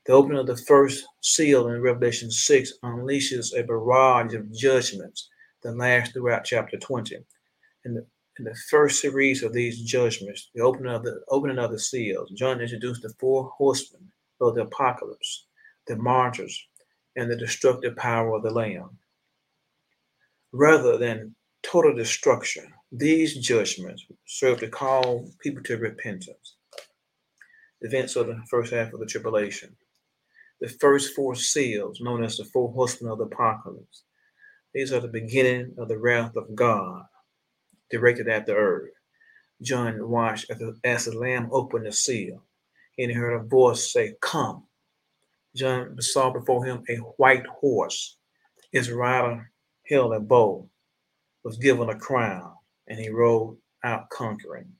The 0.05 0.13
opening 0.13 0.39
of 0.39 0.47
the 0.47 0.57
first 0.57 1.05
seal 1.21 1.67
in 1.67 1.81
Revelation 1.81 2.31
6 2.31 2.73
unleashes 2.83 3.53
a 3.53 3.63
barrage 3.63 4.33
of 4.33 4.51
judgments 4.51 5.29
that 5.61 5.77
last 5.77 6.13
throughout 6.13 6.45
chapter 6.45 6.77
20. 6.77 7.17
In 7.85 7.93
the, 7.93 8.05
in 8.37 8.45
the 8.45 8.55
first 8.69 9.01
series 9.01 9.43
of 9.43 9.53
these 9.53 9.81
judgments, 9.81 10.49
the 10.55 10.61
opening 10.61 10.93
of 10.93 11.03
the 11.03 11.21
opening 11.29 11.59
of 11.59 11.71
the 11.71 11.79
seals, 11.79 12.31
John 12.31 12.61
introduced 12.61 13.01
the 13.01 13.13
four 13.19 13.51
horsemen 13.57 14.09
of 14.41 14.55
the 14.55 14.61
apocalypse, 14.61 15.45
the 15.87 15.97
martyrs, 15.97 16.67
and 17.15 17.29
the 17.29 17.35
destructive 17.35 17.95
power 17.97 18.33
of 18.33 18.43
the 18.43 18.51
Lamb. 18.51 18.97
Rather 20.51 20.97
than 20.97 21.35
total 21.63 21.93
destruction, 21.95 22.71
these 22.91 23.37
judgments 23.37 24.05
serve 24.25 24.59
to 24.59 24.67
call 24.67 25.29
people 25.41 25.63
to 25.63 25.77
repentance. 25.77 26.55
Events 27.81 28.15
of 28.15 28.27
the 28.27 28.41
first 28.49 28.73
half 28.73 28.93
of 28.93 28.99
the 28.99 29.05
tribulation. 29.05 29.75
The 30.61 30.69
first 30.69 31.15
four 31.15 31.35
seals, 31.35 32.01
known 32.01 32.23
as 32.23 32.37
the 32.37 32.43
four 32.45 32.71
horsemen 32.71 33.11
of 33.11 33.19
the 33.19 33.25
apocalypse, 33.25 34.03
these 34.73 34.91
are 34.91 34.99
the 34.99 35.07
beginning 35.07 35.73
of 35.77 35.87
the 35.87 35.97
wrath 35.97 36.35
of 36.35 36.53
God 36.53 37.03
directed 37.89 38.27
at 38.27 38.45
the 38.45 38.55
earth. 38.55 38.91
John 39.61 40.09
watched 40.09 40.49
as 40.49 41.05
the, 41.05 41.17
lamb 41.17 41.49
opened 41.51 41.85
the 41.85 41.91
seal, 41.91 42.43
and 42.97 43.09
he 43.09 43.13
heard 43.13 43.33
a 43.35 43.43
voice 43.43 43.91
say, 43.91 44.15
Come. 44.21 44.65
John 45.55 45.99
saw 46.01 46.31
before 46.31 46.65
him 46.65 46.83
a 46.89 46.95
white 47.17 47.45
horse. 47.47 48.17
His 48.71 48.91
rider 48.91 49.51
held 49.87 50.13
a 50.13 50.19
bow, 50.19 50.69
was 51.43 51.57
given 51.57 51.89
a 51.89 51.97
crown, 51.97 52.53
and 52.87 52.99
he 52.99 53.09
rode 53.09 53.57
out 53.83 54.09
conquering. 54.09 54.71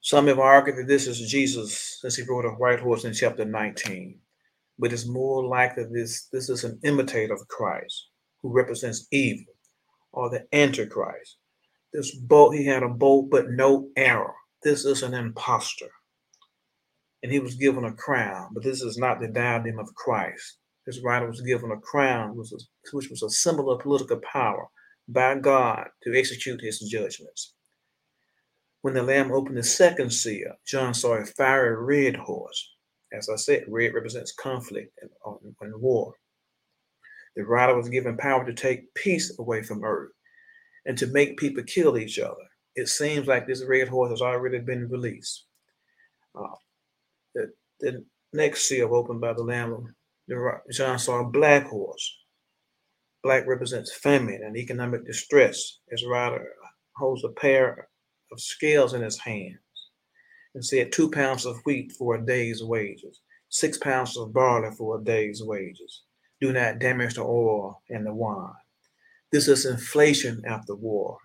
Some 0.00 0.26
have 0.26 0.38
argued 0.38 0.76
that 0.76 0.86
this 0.86 1.06
is 1.06 1.30
Jesus 1.30 1.98
since 2.00 2.16
he 2.16 2.24
rode 2.28 2.44
a 2.44 2.50
white 2.50 2.80
horse 2.80 3.04
in 3.04 3.14
chapter 3.14 3.44
19, 3.44 4.18
but 4.78 4.92
it's 4.92 5.08
more 5.08 5.46
likely 5.46 5.84
this, 5.90 6.28
this 6.32 6.48
is 6.50 6.62
an 6.64 6.78
imitator 6.84 7.32
of 7.32 7.48
Christ 7.48 8.08
who 8.42 8.52
represents 8.52 9.06
evil 9.10 9.54
or 10.12 10.28
the 10.28 10.46
Antichrist. 10.52 11.38
This 11.92 12.14
boat, 12.14 12.54
he 12.54 12.66
had 12.66 12.82
a 12.82 12.88
boat 12.88 13.30
but 13.30 13.50
no 13.50 13.88
arrow. 13.96 14.34
This 14.62 14.84
is 14.84 15.02
an 15.02 15.14
impostor. 15.14 15.90
And 17.22 17.32
he 17.32 17.38
was 17.38 17.54
given 17.54 17.84
a 17.84 17.92
crown, 17.92 18.50
but 18.52 18.62
this 18.62 18.82
is 18.82 18.98
not 18.98 19.20
the 19.20 19.28
diadem 19.28 19.78
of 19.78 19.94
Christ. 19.94 20.58
His 20.84 21.02
rider 21.02 21.26
was 21.26 21.40
given 21.40 21.70
a 21.70 21.80
crown, 21.80 22.36
which 22.36 22.50
was 23.10 23.22
a 23.22 23.30
symbol 23.30 23.70
of 23.70 23.80
political 23.80 24.20
power 24.30 24.68
by 25.08 25.34
God 25.36 25.88
to 26.02 26.18
execute 26.18 26.60
his 26.60 26.80
judgments. 26.80 27.54
When 28.82 28.94
the 28.94 29.02
Lamb 29.02 29.32
opened 29.32 29.56
the 29.56 29.62
second 29.62 30.10
seal, 30.10 30.52
John 30.66 30.92
saw 30.92 31.14
a 31.14 31.24
fiery 31.24 31.76
red 31.76 32.16
horse. 32.16 32.70
As 33.12 33.28
I 33.28 33.36
said, 33.36 33.64
red 33.68 33.94
represents 33.94 34.32
conflict 34.32 34.98
and, 35.00 35.10
and 35.60 35.80
war. 35.80 36.14
The 37.36 37.44
rider 37.44 37.76
was 37.76 37.88
given 37.88 38.16
power 38.16 38.44
to 38.44 38.52
take 38.52 38.92
peace 38.94 39.36
away 39.38 39.62
from 39.62 39.84
earth 39.84 40.12
and 40.86 40.96
to 40.98 41.06
make 41.06 41.38
people 41.38 41.62
kill 41.64 41.96
each 41.96 42.18
other. 42.18 42.34
It 42.76 42.88
seems 42.88 43.26
like 43.26 43.46
this 43.46 43.64
red 43.64 43.88
horse 43.88 44.10
has 44.10 44.22
already 44.22 44.58
been 44.58 44.88
released. 44.88 45.46
Uh, 46.34 46.54
the, 47.34 47.52
the 47.80 48.04
next 48.32 48.68
seal 48.68 48.94
opened 48.94 49.20
by 49.20 49.32
the 49.32 49.42
Lamb, 49.42 49.94
John 50.72 50.98
saw 50.98 51.20
a 51.20 51.24
black 51.24 51.66
horse. 51.66 52.18
Black 53.24 53.46
represents 53.46 53.92
famine 53.92 54.42
and 54.44 54.56
economic 54.56 55.04
distress. 55.06 55.78
His 55.90 56.04
rider 56.04 56.46
holds 56.96 57.24
a 57.24 57.30
pair 57.30 57.88
of 58.30 58.40
scales 58.40 58.92
in 58.92 59.00
his 59.00 59.18
hands 59.18 59.58
and 60.54 60.64
said 60.64 60.92
two 60.92 61.10
pounds 61.10 61.46
of 61.46 61.56
wheat 61.64 61.90
for 61.92 62.14
a 62.14 62.24
day's 62.24 62.62
wages, 62.62 63.22
six 63.48 63.78
pounds 63.78 64.16
of 64.16 64.32
barley 64.32 64.70
for 64.76 64.98
a 64.98 65.02
day's 65.04 65.42
wages 65.42 66.02
do 66.40 66.52
not 66.52 66.78
damage 66.78 67.14
the 67.14 67.22
oil 67.22 67.82
and 67.88 68.04
the 68.04 68.12
wine. 68.12 68.52
This 69.32 69.48
is 69.48 69.64
inflation 69.64 70.42
after 70.46 70.74
war 70.74 71.16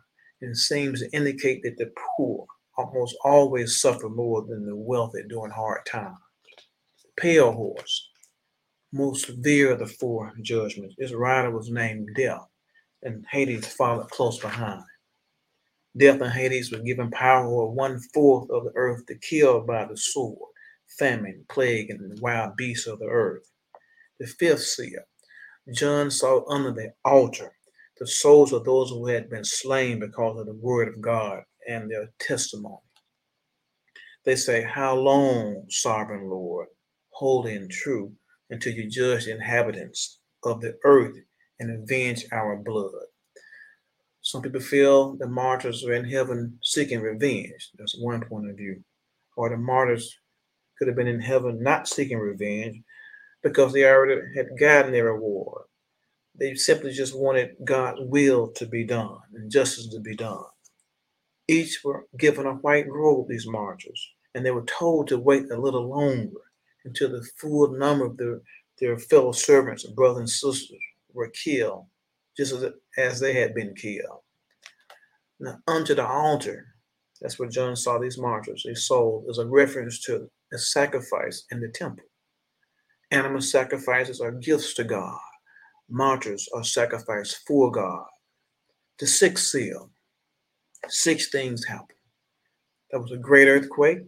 and 0.42 0.56
seems 0.56 1.02
to 1.02 1.12
indicate 1.12 1.62
that 1.64 1.78
the 1.78 1.92
poor 2.16 2.46
almost 2.78 3.18
always 3.26 3.82
suffer 3.82 4.08
more 4.08 4.44
than 4.44 4.66
the 4.66 4.76
wealthy 4.76 5.24
during 5.28 5.52
hard 5.52 5.86
times. 5.86 6.16
Pale 7.18 7.52
horse, 7.52 8.10
most 8.92 9.26
severe 9.26 9.72
of 9.72 9.80
the 9.80 9.88
four 9.88 10.34
judgments. 10.42 10.96
Its 10.98 11.14
rider 11.14 11.52
was 11.52 11.70
named 11.70 12.10
Death, 12.16 12.48
and 13.04 13.26
Hades 13.32 13.68
followed 13.68 14.10
close 14.10 14.40
behind. 14.40 14.84
Death 15.98 16.22
and 16.22 16.32
Hades 16.32 16.72
were 16.72 16.80
given 16.80 17.12
power 17.12 17.46
over 17.46 17.72
one 17.72 18.00
fourth 18.14 18.50
of 18.50 18.64
the 18.64 18.72
earth 18.76 19.06
to 19.08 19.16
kill 19.16 19.62
by 19.62 19.86
the 19.86 19.98
sword, 19.98 20.52
famine, 20.98 21.46
plague, 21.50 21.90
and 21.90 22.20
wild 22.22 22.56
beasts 22.56 22.88
of 22.88 23.00
the 23.00 23.08
earth. 23.08 23.52
The 24.20 24.28
fifth 24.28 24.64
seal, 24.64 25.02
John 25.74 26.10
saw 26.12 26.44
under 26.50 26.72
the 26.72 26.94
altar 27.06 27.52
the 28.00 28.08
souls 28.08 28.54
of 28.54 28.64
those 28.64 28.90
who 28.90 29.08
had 29.08 29.30
been 29.30 29.44
slain 29.44 30.00
because 30.00 30.40
of 30.40 30.46
the 30.46 30.54
word 30.54 30.88
of 30.88 31.02
God 31.02 31.44
and 31.68 31.90
their 31.90 32.10
testimony. 32.20 32.78
They 34.26 34.36
say, 34.36 34.62
How 34.64 34.96
long, 34.96 35.66
sovereign 35.70 36.30
Lord, 36.30 36.68
holy 37.12 37.56
and 37.56 37.70
true, 37.70 38.14
until 38.50 38.74
you 38.74 38.90
judge 38.90 39.26
the 39.26 39.32
inhabitants 39.32 40.20
of 40.44 40.62
the 40.62 40.78
earth 40.84 41.16
and 41.60 41.72
avenge 41.84 42.26
our 42.32 42.58
blood? 42.58 43.06
Some 44.22 44.42
people 44.42 44.62
feel 44.62 45.16
the 45.16 45.28
martyrs 45.28 45.86
are 45.86 45.94
in 45.94 46.06
heaven 46.06 46.60
seeking 46.62 47.02
revenge. 47.02 47.72
That's 47.78 47.98
one 48.00 48.22
point 48.22 48.50
of 48.50 48.58
view. 48.58 48.84
Or 49.36 49.50
the 49.50 49.58
martyrs 49.58 50.20
could 50.78 50.88
have 50.88 50.98
been 50.98 51.08
in 51.08 51.22
heaven 51.22 51.64
not 51.64 51.88
seeking 51.88 52.20
revenge 52.20 52.82
because 53.42 53.74
they 53.74 53.86
already 53.86 54.22
had 54.36 54.48
gotten 54.60 54.92
their 54.92 55.14
reward. 55.14 55.64
They 56.40 56.56
simply 56.56 56.92
just 56.92 57.18
wanted 57.18 57.56
God's 57.64 58.02
will 58.02 58.52
to 58.52 58.66
be 58.66 58.86
done 58.86 59.18
and 59.34 59.52
justice 59.52 59.90
to 59.90 60.00
be 60.00 60.16
done. 60.16 60.44
Each 61.48 61.80
were 61.84 62.06
given 62.18 62.46
a 62.46 62.54
white 62.54 62.88
robe, 62.88 63.28
these 63.30 63.48
martyrs, 63.48 64.10
and 64.36 64.46
they 64.46 64.52
were 64.52 64.66
told 64.66 65.08
to 65.08 65.18
wait 65.18 65.50
a 65.52 65.60
little 65.60 65.90
longer 65.90 66.30
until 66.86 67.10
the 67.10 67.28
full 67.38 67.72
number 67.72 68.06
of 68.06 68.18
their, 68.18 68.42
their 68.80 68.98
fellow 68.98 69.32
servants, 69.32 69.86
brothers 69.88 70.20
and 70.20 70.30
sisters, 70.30 70.80
were 71.14 71.30
killed, 71.30 71.86
just 72.38 72.54
as, 72.54 72.72
as 72.98 73.20
they 73.20 73.34
had 73.34 73.54
been 73.54 73.74
killed. 73.76 74.22
Now, 75.40 75.58
unto 75.68 75.96
the 75.96 76.06
altar, 76.06 76.66
that's 77.22 77.40
where 77.40 77.50
John 77.50 77.76
saw 77.76 77.98
these 77.98 78.18
martyrs, 78.18 78.64
they 78.66 78.76
sold, 78.76 79.26
is 79.30 79.38
a 79.38 79.46
reference 79.46 80.00
to 80.06 80.30
a 80.54 80.58
sacrifice 80.58 81.46
in 81.52 81.60
the 81.60 81.70
temple. 81.70 82.06
Animal 83.12 83.42
sacrifices 83.42 84.22
are 84.22 84.32
gifts 84.32 84.74
to 84.76 84.84
God. 84.84 85.20
Martyrs 85.90 86.48
are 86.54 86.64
sacrificed 86.64 87.40
for 87.48 87.72
God. 87.72 88.06
The 89.00 89.08
sixth 89.08 89.48
seal, 89.48 89.90
six 90.88 91.30
things 91.30 91.66
happened. 91.66 91.98
There 92.92 93.00
was 93.00 93.12
a 93.12 93.18
great 93.18 93.48
earthquake. 93.48 94.00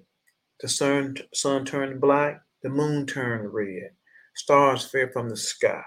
The 0.59 0.67
sun, 0.67 1.17
sun 1.33 1.65
turned 1.65 1.99
black. 1.99 2.41
The 2.63 2.69
moon 2.69 3.05
turned 3.05 3.53
red. 3.53 3.91
Stars 4.35 4.85
fell 4.85 5.07
from 5.11 5.29
the 5.29 5.37
sky. 5.37 5.83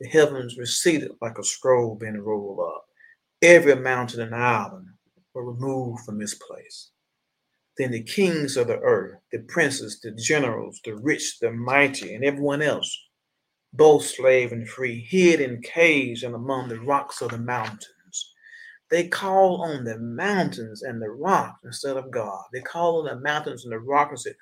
The 0.00 0.08
heavens 0.08 0.58
receded 0.58 1.12
like 1.20 1.38
a 1.38 1.44
scroll 1.44 1.94
being 1.94 2.18
rolled 2.18 2.60
up. 2.60 2.86
Every 3.42 3.74
mountain 3.74 4.20
and 4.20 4.34
island 4.34 4.88
were 5.34 5.52
removed 5.52 6.04
from 6.04 6.18
this 6.18 6.34
place. 6.34 6.90
Then 7.78 7.92
the 7.92 8.02
kings 8.02 8.56
of 8.56 8.66
the 8.66 8.78
earth, 8.80 9.18
the 9.32 9.38
princes, 9.40 10.00
the 10.00 10.10
generals, 10.12 10.80
the 10.84 10.94
rich, 10.96 11.38
the 11.40 11.50
mighty, 11.50 12.14
and 12.14 12.24
everyone 12.24 12.60
else, 12.60 13.08
both 13.72 14.04
slave 14.04 14.52
and 14.52 14.68
free, 14.68 15.00
hid 15.08 15.40
in 15.40 15.62
caves 15.62 16.22
and 16.22 16.34
among 16.34 16.68
the 16.68 16.80
rocks 16.80 17.22
of 17.22 17.30
the 17.30 17.38
mountains. 17.38 18.34
They 18.90 19.08
call 19.08 19.62
on 19.62 19.84
the 19.84 19.98
mountains 19.98 20.82
and 20.82 21.00
the 21.00 21.10
rocks 21.10 21.60
instead 21.64 21.96
of 21.96 22.10
God. 22.10 22.42
They 22.52 22.60
call 22.60 22.98
on 22.98 23.04
the 23.06 23.20
mountains 23.20 23.64
and 23.64 23.72
the 23.72 23.78
rocks 23.78 24.10
and 24.10 24.18
say, 24.20 24.34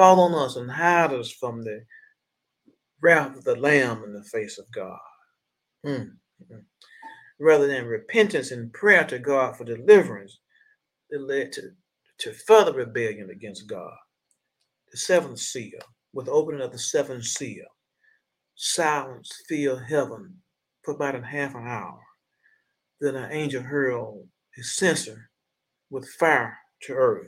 Fall 0.00 0.20
on 0.20 0.32
us 0.32 0.56
and 0.56 0.70
hide 0.70 1.12
us 1.12 1.30
from 1.30 1.60
the 1.60 1.84
wrath 3.02 3.36
of 3.36 3.44
the 3.44 3.54
Lamb 3.54 4.02
in 4.02 4.14
the 4.14 4.24
face 4.24 4.56
of 4.56 4.64
God. 4.72 4.98
Mm-hmm. 5.84 6.54
rather 7.38 7.66
than 7.66 7.84
repentance 7.84 8.50
and 8.50 8.72
prayer 8.72 9.04
to 9.04 9.18
God 9.18 9.58
for 9.58 9.64
deliverance, 9.64 10.38
it 11.10 11.20
led 11.20 11.52
to, 11.52 11.72
to 12.16 12.32
further 12.32 12.72
rebellion 12.72 13.28
against 13.28 13.66
God. 13.66 13.92
The 14.90 14.96
seventh 14.96 15.38
seal, 15.38 15.80
with 16.14 16.24
the 16.24 16.32
opening 16.32 16.62
of 16.62 16.72
the 16.72 16.78
seventh 16.78 17.26
seal, 17.26 17.66
silence 18.54 19.30
filled 19.50 19.82
heaven 19.82 20.34
for 20.82 20.94
about 20.94 21.14
a 21.14 21.20
half 21.22 21.54
an 21.54 21.66
hour. 21.66 22.00
Then 23.02 23.16
an 23.16 23.32
angel 23.32 23.62
hurled 23.62 24.26
his 24.54 24.74
censer 24.76 25.28
with 25.90 26.08
fire 26.08 26.56
to 26.84 26.94
earth, 26.94 27.26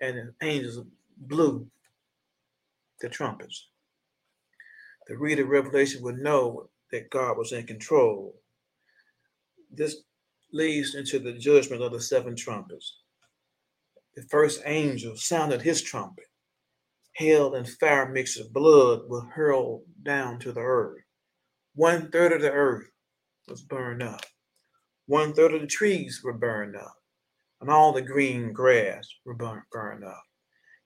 and 0.00 0.16
the 0.16 0.34
angels 0.44 0.84
blew 1.18 1.68
the 3.00 3.08
trumpets. 3.08 3.68
The 5.06 5.16
reader 5.16 5.42
of 5.42 5.50
Revelation 5.50 6.02
would 6.02 6.18
know 6.18 6.68
that 6.90 7.10
God 7.10 7.36
was 7.36 7.52
in 7.52 7.66
control. 7.66 8.40
This 9.70 9.96
leads 10.52 10.94
into 10.94 11.18
the 11.18 11.32
judgment 11.32 11.82
of 11.82 11.92
the 11.92 12.00
seven 12.00 12.36
trumpets. 12.36 13.00
The 14.14 14.22
first 14.30 14.62
angel 14.64 15.16
sounded 15.16 15.60
his 15.60 15.82
trumpet. 15.82 16.26
Hail 17.16 17.54
and 17.54 17.68
fire 17.68 18.08
mixed 18.08 18.38
with 18.38 18.52
blood 18.52 19.02
were 19.08 19.24
hurled 19.26 19.82
down 20.02 20.38
to 20.40 20.52
the 20.52 20.60
earth. 20.60 21.02
One 21.74 22.10
third 22.10 22.32
of 22.32 22.40
the 22.40 22.52
earth 22.52 22.86
was 23.48 23.62
burned 23.62 24.02
up. 24.02 24.24
One 25.06 25.34
third 25.34 25.52
of 25.54 25.60
the 25.60 25.66
trees 25.66 26.22
were 26.24 26.32
burned 26.32 26.76
up, 26.76 26.94
and 27.60 27.68
all 27.68 27.92
the 27.92 28.02
green 28.02 28.52
grass 28.52 29.06
were 29.24 29.34
burnt, 29.34 29.64
burned 29.70 30.04
up. 30.04 30.22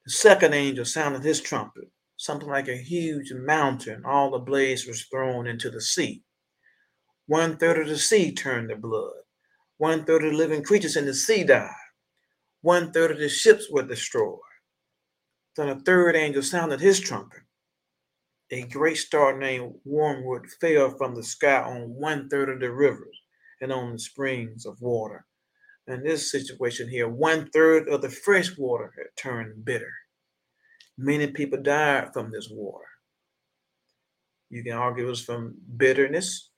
The 0.05 0.11
second 0.11 0.55
angel 0.55 0.85
sounded 0.85 1.23
his 1.23 1.41
trumpet 1.41 1.91
something 2.19 2.49
like 2.49 2.69
a 2.69 2.77
huge 2.77 3.33
mountain, 3.33 4.03
all 4.05 4.31
the 4.31 4.39
blaze 4.39 4.87
was 4.87 5.05
thrown 5.05 5.47
into 5.47 5.71
the 5.71 5.81
sea. 5.81 6.23
One 7.27 7.57
third 7.57 7.79
of 7.79 7.89
the 7.89 7.97
sea 7.97 8.35
turned 8.35 8.69
to 8.69 8.77
blood. 8.77 9.23
One 9.79 10.05
third 10.05 10.25
of 10.25 10.33
the 10.33 10.37
living 10.37 10.65
creatures 10.65 10.97
in 10.97 11.07
the 11.07 11.15
sea 11.15 11.45
died. 11.45 11.71
One 12.61 12.93
third 12.93 13.13
of 13.13 13.19
the 13.19 13.29
ships 13.29 13.71
were 13.71 13.85
destroyed. 13.85 14.41
Then 15.57 15.69
a 15.69 15.79
third 15.79 16.17
angel 16.17 16.43
sounded 16.43 16.81
his 16.81 16.99
trumpet. 16.99 17.43
A 18.51 18.63
great 18.63 18.97
star 18.97 19.39
named 19.39 19.75
Wormwood 19.85 20.47
fell 20.61 20.97
from 20.97 21.15
the 21.15 21.23
sky 21.23 21.63
on 21.63 21.95
one 21.95 22.29
third 22.29 22.49
of 22.49 22.61
the 22.61 22.73
rivers 22.73 23.17
and 23.61 23.73
on 23.73 23.93
the 23.93 23.99
springs 23.99 24.67
of 24.67 24.81
water. 24.81 25.25
In 25.87 26.03
this 26.03 26.31
situation 26.31 26.89
here, 26.89 27.09
one 27.09 27.49
third 27.51 27.89
of 27.89 28.03
the 28.03 28.11
fresh 28.11 28.57
water 28.59 28.93
had 28.97 29.07
turned 29.17 29.65
bitter. 29.65 29.93
Many 31.01 31.29
people 31.29 31.63
died 31.63 32.13
from 32.13 32.33
this 32.33 32.51
war. 32.51 32.81
You 34.51 34.65
can 34.65 34.73
argue 34.73 35.07
it 35.07 35.11
was 35.11 35.25
from 35.25 35.55
bitterness, 35.77 36.51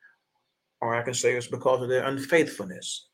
or 0.81 0.95
I 0.95 1.03
can 1.03 1.13
say 1.13 1.35
it's 1.35 1.47
because 1.47 1.83
of 1.83 1.91
their 1.91 2.05
unfaithfulness. 2.05 3.09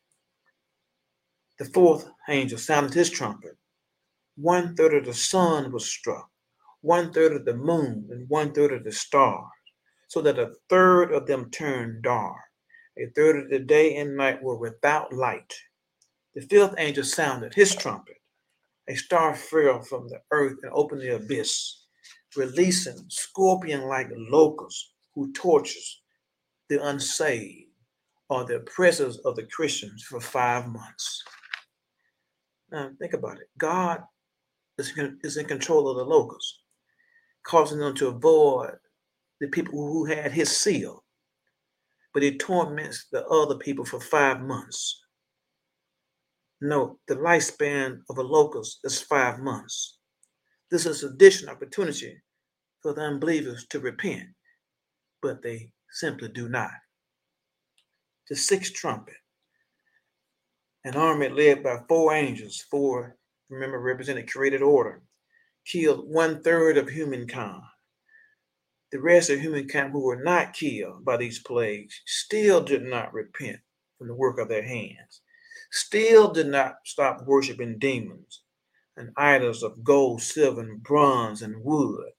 The 1.59 1.65
fourth 1.65 2.09
angel 2.29 2.57
sounded 2.57 2.93
his 2.93 3.09
trumpet. 3.09 3.57
One 4.37 4.73
third 4.75 4.93
of 4.93 5.05
the 5.05 5.13
sun 5.13 5.73
was 5.73 5.91
struck, 5.91 6.29
one 6.79 7.11
third 7.11 7.33
of 7.33 7.43
the 7.43 7.55
moon, 7.55 8.07
and 8.09 8.29
one 8.29 8.53
third 8.53 8.71
of 8.71 8.85
the 8.85 8.91
stars, 8.93 9.51
so 10.07 10.21
that 10.21 10.39
a 10.39 10.53
third 10.69 11.11
of 11.11 11.27
them 11.27 11.51
turned 11.51 12.03
dark. 12.03 12.37
A 12.97 13.07
third 13.15 13.35
of 13.35 13.49
the 13.49 13.59
day 13.59 13.97
and 13.97 14.15
night 14.15 14.41
were 14.41 14.57
without 14.57 15.11
light. 15.11 15.53
The 16.35 16.41
fifth 16.41 16.75
angel 16.77 17.03
sounded 17.03 17.53
his 17.53 17.75
trumpet 17.75 18.17
a 18.89 18.95
star 18.95 19.35
fell 19.35 19.81
from 19.81 20.07
the 20.07 20.19
earth 20.31 20.57
and 20.63 20.71
opened 20.73 21.01
the 21.01 21.15
abyss, 21.15 21.85
releasing 22.35 22.97
scorpion-like 23.09 24.09
locusts 24.29 24.93
who 25.13 25.31
tortures 25.33 26.01
the 26.69 26.83
unsaved 26.83 27.69
or 28.29 28.43
the 28.45 28.55
oppressors 28.57 29.17
of 29.19 29.35
the 29.35 29.43
Christians 29.43 30.03
for 30.03 30.19
five 30.19 30.67
months. 30.67 31.23
Now 32.71 32.91
think 32.99 33.13
about 33.13 33.39
it. 33.39 33.47
God 33.57 34.03
is, 34.77 34.93
is 35.23 35.37
in 35.37 35.45
control 35.45 35.89
of 35.89 35.97
the 35.97 36.03
locusts, 36.03 36.59
causing 37.45 37.79
them 37.79 37.95
to 37.95 38.07
avoid 38.09 38.75
the 39.39 39.47
people 39.47 39.73
who 39.73 40.05
had 40.05 40.31
his 40.31 40.55
seal. 40.55 41.03
But 42.13 42.23
he 42.23 42.37
torments 42.37 43.07
the 43.11 43.25
other 43.27 43.55
people 43.55 43.85
for 43.85 43.99
five 43.99 44.41
months. 44.41 45.01
Note 46.59 46.99
the 47.07 47.15
lifespan 47.15 48.01
of 48.09 48.17
a 48.17 48.23
locust 48.23 48.79
is 48.83 48.99
five 48.99 49.39
months. 49.39 49.99
This 50.71 50.87
is 50.87 51.03
an 51.03 51.13
additional 51.13 51.53
opportunity 51.53 52.19
for 52.81 52.93
the 52.95 53.01
unbelievers 53.01 53.67
to 53.69 53.79
repent, 53.79 54.29
but 55.21 55.43
they 55.43 55.69
simply 55.91 56.29
do 56.29 56.49
not. 56.49 56.71
The 58.27 58.35
sixth 58.35 58.73
trumpet, 58.73 59.17
an 60.83 60.95
army 60.95 61.29
led 61.29 61.61
by 61.61 61.83
four 61.87 62.13
angels, 62.15 62.65
four, 62.71 63.17
remember, 63.49 63.79
represented 63.79 64.31
created 64.31 64.63
order, 64.63 65.03
killed 65.63 66.11
one 66.11 66.41
third 66.41 66.77
of 66.77 66.89
humankind. 66.89 67.61
The 68.91 68.99
rest 68.99 69.29
of 69.29 69.39
humankind 69.39 69.91
who 69.91 69.99
were 69.99 70.23
not 70.23 70.53
killed 70.53 71.05
by 71.05 71.17
these 71.17 71.37
plagues 71.37 72.01
still 72.07 72.63
did 72.63 72.81
not 72.81 73.13
repent 73.13 73.59
from 73.99 74.07
the 74.07 74.15
work 74.15 74.39
of 74.39 74.49
their 74.49 74.63
hands 74.63 75.21
still 75.71 76.31
did 76.31 76.47
not 76.47 76.75
stop 76.85 77.25
worshiping 77.25 77.77
demons 77.79 78.41
and 78.97 79.11
idols 79.15 79.63
of 79.63 79.83
gold, 79.83 80.21
silver, 80.21 80.61
and 80.61 80.81
bronze 80.81 81.41
and 81.41 81.63
wood, 81.63 82.09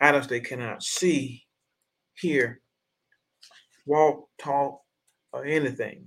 idols 0.00 0.28
they 0.28 0.40
cannot 0.40 0.82
see, 0.82 1.44
hear, 2.14 2.60
walk, 3.86 4.28
talk, 4.38 4.80
or 5.32 5.44
anything. 5.44 6.06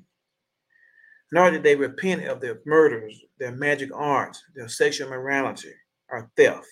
Nor 1.32 1.50
did 1.50 1.64
they 1.64 1.76
repent 1.76 2.26
of 2.26 2.40
their 2.40 2.60
murders, 2.66 3.20
their 3.40 3.54
magic 3.54 3.90
arts, 3.94 4.44
their 4.56 4.68
sexual 4.68 5.10
morality, 5.10 5.74
or 6.10 6.30
theft. 6.38 6.68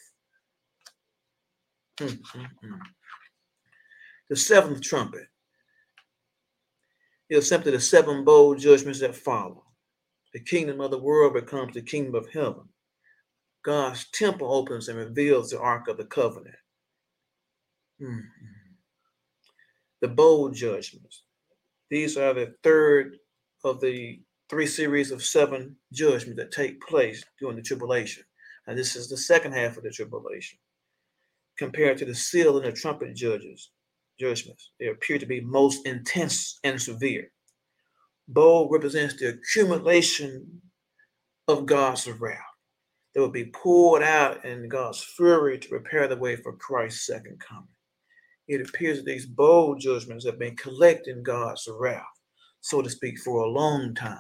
Mm-hmm. 1.97 2.76
The 4.30 4.36
seventh 4.36 4.82
trumpet 4.82 5.28
is 7.30 7.50
simply 7.50 7.71
the 7.71 7.80
seven 7.80 8.24
bold 8.24 8.60
judgments 8.60 9.00
that 9.00 9.15
follow. 9.15 9.63
The 10.34 10.39
kingdom 10.39 10.80
of 10.80 10.91
the 10.91 10.98
world 10.98 11.34
becomes 11.34 11.74
the 11.74 11.82
kingdom 11.82 12.15
of 12.15 12.30
heaven. 12.32 12.70
God's 13.63 14.10
temple 14.12 14.54
opens 14.54 14.88
and 14.88 14.98
reveals 14.98 15.50
the 15.50 15.60
Ark 15.60 15.88
of 15.88 15.98
the 15.98 16.06
Covenant. 16.06 16.56
Mm-hmm. 18.02 18.22
The 20.02 20.08
bold 20.08 20.56
judgments. 20.56 21.24
These 21.89 22.17
are 22.17 22.34
the 22.34 22.56
third 22.63 23.17
of 23.63 23.82
the 23.82 24.22
three 24.50 24.65
series 24.65 25.12
of 25.12 25.24
seven 25.24 25.76
judgments 25.94 26.38
that 26.38 26.52
take 26.52 26.82
place 26.82 27.24
during 27.39 27.58
the 27.58 27.62
tribulation. 27.62 28.24
And 28.67 28.78
this 28.78 28.96
is 28.96 29.10
the 29.10 29.17
second 29.17 29.54
half 29.54 29.78
of 29.78 29.84
the 29.84 29.91
tribulation. 29.91 30.58
Compared 31.58 31.98
to 32.00 32.06
the 32.06 32.15
seal 32.15 32.58
and 32.58 32.65
the 32.65 32.72
trumpet 32.72 33.15
judges, 33.15 33.70
judgments, 34.20 34.72
they 34.80 34.88
appear 34.88 35.20
to 35.20 35.26
be 35.26 35.41
most 35.41 35.86
intense 35.86 36.60
and 36.63 36.82
severe. 36.82 37.32
Bowl 38.34 38.70
represents 38.70 39.15
the 39.15 39.30
accumulation 39.30 40.62
of 41.48 41.65
God's 41.65 42.08
wrath 42.08 42.38
that 43.13 43.20
will 43.20 43.30
be 43.30 43.52
poured 43.54 44.04
out 44.04 44.46
in 44.46 44.70
God's 44.70 45.04
fury 45.04 45.58
to 45.60 45.67
prepare 45.70 46.08
the 46.08 46.17
way 46.17 46.36
for 46.36 46.54
Christ's 46.54 47.06
second 47.06 47.39
coming. 47.39 47.67
It 48.48 48.62
appears 48.62 48.98
that 48.98 49.06
these 49.06 49.26
bold 49.26 49.80
judgments 49.80 50.26
have 50.26 50.39
been 50.39 50.56
collecting 50.56 51.24
God's 51.24 51.67
wrath, 51.72 52.04
so 52.62 52.82
to 52.82 52.89
speak, 52.89 53.20
for 53.20 53.41
a 53.41 53.50
long 53.50 53.94
time. 53.94 54.17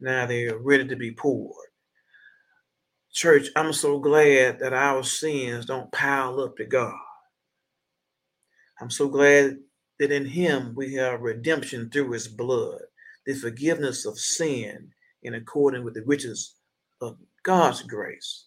Now 0.00 0.26
they 0.26 0.46
are 0.46 0.58
ready 0.58 0.86
to 0.86 0.96
be 0.96 1.12
poured. 1.12 1.68
Church, 3.12 3.48
I'm 3.56 3.72
so 3.72 3.98
glad 3.98 4.58
that 4.58 4.72
our 4.72 5.02
sins 5.02 5.66
don't 5.66 5.90
pile 5.92 6.40
up 6.40 6.56
to 6.56 6.64
God. 6.64 6.94
I'm 8.80 8.90
so 8.90 9.08
glad 9.08 9.58
that 10.00 10.10
in 10.10 10.26
Him 10.26 10.74
we 10.74 10.94
have 10.94 11.20
redemption 11.20 11.90
through 11.90 12.10
His 12.10 12.26
blood 12.26 12.80
the 13.26 13.34
forgiveness 13.34 14.04
of 14.06 14.18
sin 14.18 14.90
in 15.22 15.34
accordance 15.34 15.84
with 15.84 15.94
the 15.94 16.04
riches 16.04 16.56
of 17.00 17.16
God's 17.42 17.82
grace. 17.82 18.46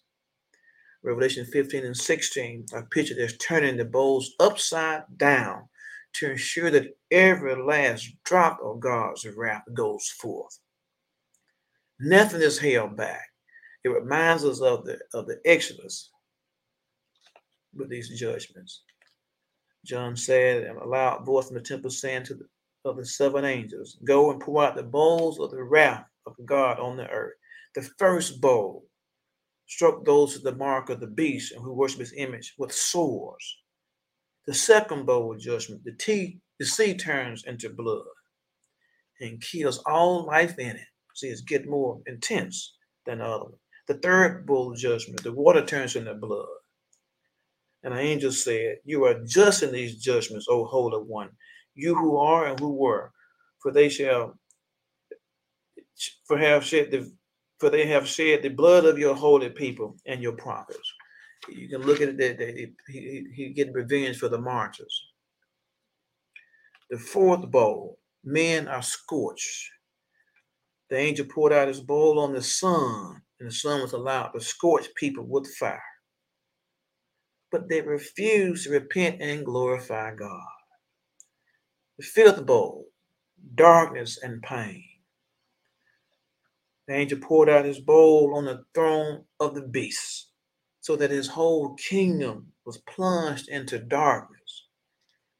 Revelation 1.02 1.44
15 1.44 1.84
and 1.84 1.96
16 1.96 2.66
are 2.72 2.86
pictured 2.90 3.18
as 3.18 3.36
turning 3.36 3.76
the 3.76 3.84
bowls 3.84 4.34
upside 4.40 5.02
down 5.16 5.68
to 6.14 6.30
ensure 6.30 6.70
that 6.70 6.96
every 7.10 7.54
last 7.54 8.10
drop 8.24 8.58
of 8.62 8.80
God's 8.80 9.26
wrath 9.36 9.62
goes 9.74 10.08
forth. 10.20 10.58
Nothing 12.00 12.42
is 12.42 12.58
held 12.58 12.96
back. 12.96 13.26
It 13.84 13.90
reminds 13.90 14.44
us 14.44 14.60
of 14.60 14.84
the 14.84 14.98
of 15.14 15.26
the 15.26 15.40
Exodus 15.44 16.10
with 17.74 17.88
these 17.88 18.08
judgments. 18.18 18.82
John 19.84 20.16
said, 20.16 20.64
and 20.64 20.78
a 20.78 20.84
loud 20.84 21.24
voice 21.24 21.46
from 21.46 21.56
the 21.56 21.62
temple 21.62 21.90
saying 21.90 22.24
to 22.24 22.34
the 22.34 22.46
of 22.84 22.96
the 22.98 23.06
seven 23.06 23.44
angels. 23.44 23.98
Go 24.04 24.30
and 24.32 24.40
pour 24.40 24.64
out 24.64 24.76
the 24.76 24.82
bowls 24.84 25.40
of 25.40 25.50
the 25.52 25.62
wrath 25.62 26.04
of 26.26 26.34
God 26.46 26.80
on 26.80 26.96
the 26.96 27.08
earth. 27.08 27.34
The 27.74 27.82
first 27.98 28.40
bowl 28.40 28.86
struck 29.68 30.04
those 30.04 30.34
to 30.34 30.40
the 30.40 30.56
mark 30.56 30.90
of 30.90 31.00
the 31.00 31.06
beast 31.08 31.52
and 31.52 31.62
who 31.62 31.74
worship 31.74 32.00
his 32.00 32.14
image 32.16 32.54
with 32.58 32.72
swords. 32.72 33.58
The 34.46 34.54
second 34.54 35.06
bowl 35.06 35.34
of 35.34 35.40
judgment, 35.40 35.84
the, 35.84 35.92
tea, 35.92 36.40
the 36.60 36.66
sea 36.66 36.94
turns 36.94 37.44
into 37.46 37.70
blood. 37.70 38.04
and 39.20 39.40
kills 39.42 39.78
all 39.86 40.26
life 40.26 40.58
in 40.58 40.76
it. 40.76 40.86
See, 41.14 41.28
it's 41.28 41.42
getting 41.42 41.70
more 41.70 42.00
intense 42.06 42.76
than 43.06 43.18
the 43.18 43.26
other 43.26 43.44
one. 43.46 43.54
The 43.88 43.94
third 43.96 44.46
bowl 44.46 44.72
of 44.72 44.78
judgment, 44.78 45.22
the 45.22 45.32
water 45.32 45.64
turns 45.64 45.96
into 45.96 46.14
blood. 46.14 46.46
And 47.84 47.94
the 47.94 48.00
angel 48.00 48.32
said, 48.32 48.78
You 48.84 49.04
are 49.06 49.20
just 49.26 49.62
in 49.62 49.72
these 49.72 50.02
judgments, 50.02 50.46
O 50.50 50.64
Holy 50.66 50.98
One, 50.98 51.30
you 51.78 51.94
who 51.94 52.16
are 52.16 52.46
and 52.46 52.58
who 52.58 52.72
were, 52.72 53.12
for 53.62 53.72
they 53.72 53.88
shall 53.88 54.38
for 56.26 56.36
have 56.36 56.64
shed 56.64 56.90
the 56.90 57.10
for 57.58 57.70
they 57.70 57.86
have 57.86 58.06
shed 58.06 58.42
the 58.42 58.48
blood 58.48 58.84
of 58.84 58.98
your 58.98 59.14
holy 59.14 59.50
people 59.50 59.96
and 60.06 60.22
your 60.22 60.32
prophets. 60.32 60.92
You 61.48 61.68
can 61.68 61.82
look 61.82 62.00
at 62.00 62.08
it 62.08 62.18
that 62.18 62.38
he, 62.38 62.72
he, 62.88 63.26
he 63.34 63.48
getting 63.50 63.72
revenge 63.72 64.18
for 64.18 64.28
the 64.28 64.40
martyrs. 64.40 64.94
The 66.90 66.98
fourth 66.98 67.50
bowl, 67.50 67.98
men 68.24 68.68
are 68.68 68.82
scorched. 68.82 69.70
The 70.90 70.96
angel 70.96 71.26
poured 71.26 71.52
out 71.52 71.68
his 71.68 71.80
bowl 71.80 72.18
on 72.18 72.32
the 72.32 72.42
sun, 72.42 73.20
and 73.40 73.48
the 73.48 73.54
sun 73.54 73.82
was 73.82 73.92
allowed 73.92 74.28
to 74.28 74.40
scorch 74.40 74.86
people 74.96 75.24
with 75.24 75.52
fire. 75.56 75.82
But 77.50 77.68
they 77.68 77.82
refused 77.82 78.64
to 78.64 78.70
repent 78.70 79.20
and 79.20 79.44
glorify 79.44 80.14
God. 80.14 80.57
The 81.98 82.04
fifth 82.04 82.46
bowl, 82.46 82.86
darkness 83.56 84.20
and 84.22 84.40
pain. 84.40 84.84
The 86.86 86.94
angel 86.94 87.18
poured 87.18 87.48
out 87.48 87.64
his 87.64 87.80
bowl 87.80 88.36
on 88.36 88.44
the 88.44 88.62
throne 88.72 89.24
of 89.40 89.56
the 89.56 89.62
beast, 89.62 90.28
so 90.80 90.94
that 90.94 91.10
his 91.10 91.26
whole 91.26 91.74
kingdom 91.74 92.52
was 92.64 92.78
plunged 92.78 93.48
into 93.48 93.80
darkness, 93.80 94.68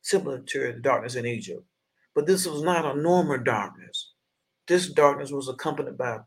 similar 0.02 0.40
to 0.40 0.72
the 0.72 0.80
darkness 0.80 1.14
in 1.14 1.26
Egypt. 1.26 1.64
But 2.12 2.26
this 2.26 2.44
was 2.44 2.62
not 2.62 2.84
a 2.84 3.00
normal 3.00 3.38
darkness. 3.38 4.14
This 4.66 4.92
darkness 4.92 5.30
was 5.30 5.48
accompanied 5.48 5.96
by 5.96 6.18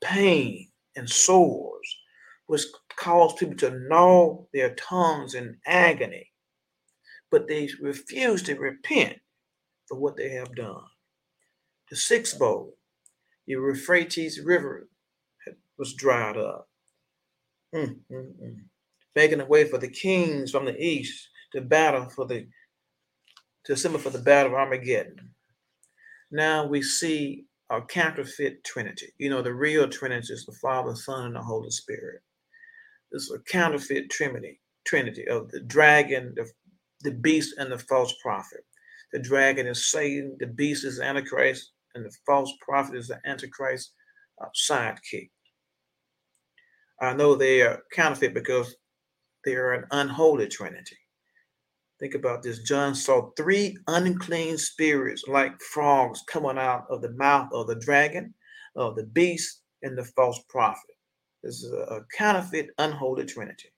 pain 0.00 0.70
and 0.96 1.10
sores, 1.10 1.98
which 2.46 2.62
caused 2.96 3.36
people 3.36 3.56
to 3.58 3.78
gnaw 3.86 4.46
their 4.54 4.74
tongues 4.76 5.34
in 5.34 5.58
agony. 5.66 6.32
But 7.30 7.48
they 7.48 7.68
refused 7.82 8.46
to 8.46 8.58
repent 8.58 9.18
for 9.92 9.98
what 9.98 10.16
they 10.16 10.30
have 10.30 10.54
done. 10.54 10.80
The 11.90 11.96
sixth 11.96 12.38
bowl 12.38 12.72
the 13.46 13.52
Euphrates 13.52 14.40
River 14.40 14.88
was 15.76 15.92
dried 15.92 16.38
up, 16.38 16.66
mm, 17.74 17.96
mm, 18.10 18.32
mm. 18.42 18.56
making 19.14 19.42
a 19.42 19.44
way 19.44 19.64
for 19.68 19.76
the 19.76 19.90
kings 19.90 20.50
from 20.50 20.64
the 20.64 20.82
east 20.82 21.28
to 21.52 21.60
battle 21.60 22.08
for 22.08 22.24
the 22.24 22.46
to 23.66 23.74
assemble 23.74 23.98
for 23.98 24.08
the 24.08 24.18
battle 24.18 24.52
of 24.52 24.58
Armageddon. 24.58 25.34
Now 26.30 26.64
we 26.64 26.80
see 26.80 27.44
a 27.68 27.82
counterfeit 27.82 28.64
Trinity. 28.64 29.12
You 29.18 29.28
know, 29.28 29.42
the 29.42 29.52
real 29.52 29.88
Trinity 29.88 30.32
is 30.32 30.46
the 30.46 30.56
Father, 30.62 30.94
Son, 30.94 31.26
and 31.26 31.36
the 31.36 31.42
Holy 31.42 31.70
Spirit. 31.70 32.22
This 33.10 33.24
is 33.24 33.32
a 33.32 33.52
counterfeit 33.52 34.08
Trinity, 34.08 34.58
Trinity 34.86 35.28
of 35.28 35.50
the 35.50 35.60
dragon, 35.60 36.32
the, 36.34 36.48
the 37.02 37.10
beast, 37.12 37.56
and 37.58 37.70
the 37.70 37.78
false 37.78 38.14
prophet. 38.22 38.64
The 39.12 39.18
dragon 39.18 39.66
is 39.66 39.90
Satan, 39.90 40.36
the 40.38 40.46
beast 40.46 40.84
is 40.84 41.00
Antichrist, 41.00 41.72
and 41.94 42.04
the 42.04 42.16
false 42.24 42.52
prophet 42.60 42.96
is 42.96 43.08
the 43.08 43.20
Antichrist 43.26 43.92
uh, 44.40 44.46
sidekick. 44.54 45.30
I 47.00 47.14
know 47.14 47.34
they 47.34 47.62
are 47.62 47.82
counterfeit 47.92 48.32
because 48.32 48.74
they 49.44 49.56
are 49.56 49.72
an 49.72 49.84
unholy 49.90 50.48
trinity. 50.48 50.96
Think 51.98 52.14
about 52.14 52.42
this. 52.42 52.60
John 52.60 52.94
saw 52.94 53.30
three 53.36 53.76
unclean 53.86 54.56
spirits 54.58 55.24
like 55.28 55.60
frogs 55.60 56.22
coming 56.28 56.58
out 56.58 56.86
of 56.90 57.02
the 57.02 57.12
mouth 57.12 57.48
of 57.52 57.66
the 57.66 57.76
dragon, 57.76 58.34
of 58.76 58.96
the 58.96 59.04
beast, 59.04 59.62
and 59.82 59.96
the 59.96 60.04
false 60.04 60.40
prophet. 60.48 60.96
This 61.42 61.62
is 61.62 61.72
a 61.72 62.04
counterfeit, 62.16 62.70
unholy 62.78 63.24
trinity. 63.24 63.72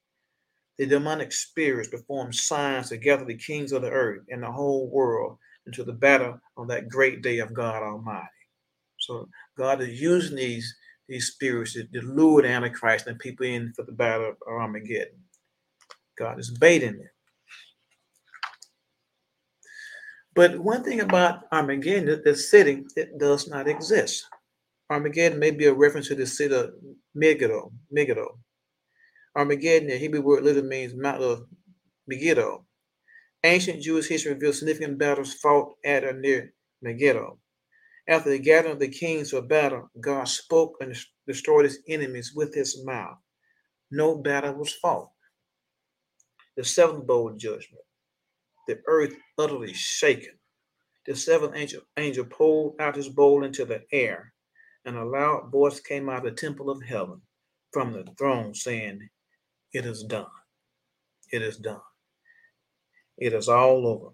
The 0.77 0.85
demonic 0.85 1.31
spirits 1.31 1.89
perform 1.89 2.33
signs 2.33 2.89
to 2.89 2.97
gather 2.97 3.25
the 3.25 3.37
kings 3.37 3.71
of 3.71 3.81
the 3.81 3.89
earth 3.89 4.23
and 4.29 4.43
the 4.43 4.51
whole 4.51 4.89
world 4.89 5.37
into 5.65 5.83
the 5.83 5.93
battle 5.93 6.39
on 6.57 6.67
that 6.67 6.89
great 6.89 7.21
day 7.21 7.39
of 7.39 7.53
God 7.53 7.81
Almighty. 7.81 8.27
So 8.99 9.29
God 9.57 9.81
is 9.81 10.01
using 10.01 10.35
these 10.35 10.75
these 11.07 11.27
spirits 11.27 11.73
to, 11.73 11.87
lure 12.01 12.41
the 12.41 12.47
Antichrist 12.47 13.05
and 13.07 13.19
people 13.19 13.45
in 13.45 13.71
for 13.73 13.83
the 13.83 13.91
battle 13.91 14.29
of 14.29 14.37
Armageddon. 14.47 15.19
God 16.17 16.39
is 16.39 16.49
baiting 16.49 16.97
them. 16.97 17.09
But 20.33 20.59
one 20.59 20.83
thing 20.83 21.01
about 21.01 21.43
Armageddon, 21.51 22.21
the 22.25 22.35
city, 22.35 22.85
it 22.95 23.17
does 23.19 23.47
not 23.47 23.67
exist. 23.67 24.25
Armageddon 24.89 25.39
may 25.39 25.51
be 25.51 25.65
a 25.65 25.73
reference 25.73 26.07
to 26.09 26.15
the 26.15 26.25
city 26.25 26.55
of 26.55 26.71
Megiddo. 27.13 27.71
Megiddo. 27.91 28.37
Armageddon, 29.35 29.89
the 29.89 29.97
Hebrew 29.97 30.21
word 30.21 30.43
literally 30.43 30.67
means 30.67 30.93
Mount 30.95 31.21
of 31.21 31.47
Megiddo, 32.07 32.65
Ancient 33.43 33.83
Jewish 33.83 34.07
history 34.07 34.33
reveals 34.33 34.57
significant 34.59 34.97
battles 34.97 35.35
fought 35.35 35.75
at 35.85 36.03
or 36.03 36.13
near 36.13 36.51
Megiddo. 36.81 37.39
After 38.07 38.31
the 38.31 38.39
gathering 38.39 38.73
of 38.73 38.79
the 38.79 38.89
kings 38.89 39.31
for 39.31 39.41
battle, 39.41 39.89
God 40.01 40.25
spoke 40.27 40.77
and 40.81 40.97
destroyed 41.27 41.65
his 41.65 41.79
enemies 41.87 42.33
with 42.35 42.55
his 42.55 42.83
mouth. 42.83 43.17
No 43.91 44.17
battle 44.17 44.55
was 44.55 44.73
fought. 44.73 45.09
The 46.57 46.63
seventh 46.63 47.05
bowl 47.07 47.33
judgment, 47.37 47.83
the 48.67 48.81
earth 48.87 49.15
utterly 49.37 49.73
shaken. 49.73 50.39
The 51.05 51.15
seventh 51.15 51.55
angel, 51.55 51.81
angel 51.97 52.25
pulled 52.25 52.75
out 52.81 52.95
his 52.95 53.09
bowl 53.09 53.43
into 53.43 53.65
the 53.65 53.83
air, 53.91 54.33
and 54.85 54.97
a 54.97 55.05
loud 55.05 55.51
voice 55.51 55.79
came 55.79 56.09
out 56.09 56.25
of 56.25 56.35
the 56.35 56.41
temple 56.41 56.71
of 56.71 56.83
heaven 56.83 57.21
from 57.73 57.93
the 57.93 58.05
throne, 58.17 58.55
saying, 58.55 59.07
It 59.75 59.85
is 59.85 60.03
done. 60.03 60.31
It 61.33 61.41
is 61.41 61.57
done. 61.57 61.81
It 63.17 63.33
is 63.33 63.49
all 63.49 63.85
over. 63.85 64.13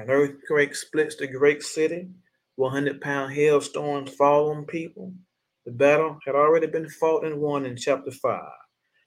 An 0.00 0.08
earthquake 0.08 0.76
splits 0.76 1.16
the 1.16 1.26
great 1.26 1.64
city. 1.64 2.06
100 2.54 3.00
pound 3.00 3.32
hailstorms 3.32 4.12
fall 4.14 4.50
on 4.50 4.64
people. 4.64 5.12
The 5.64 5.72
battle 5.72 6.20
had 6.24 6.36
already 6.36 6.68
been 6.68 6.88
fought 6.88 7.24
and 7.24 7.40
won 7.40 7.66
in 7.66 7.76
chapter 7.76 8.12
5. 8.12 8.40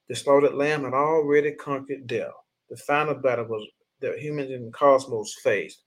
The 0.10 0.18
slaughtered 0.18 0.56
lamb 0.56 0.84
had 0.84 0.94
already 0.94 1.54
conquered 1.54 2.08
death. 2.08 2.34
The 2.70 2.76
final 2.76 3.16
battle 3.16 3.46
was 3.46 3.66
that 4.02 4.20
humans 4.20 4.52
and 4.52 4.74
cosmos 4.74 5.34
faced. 5.42 5.84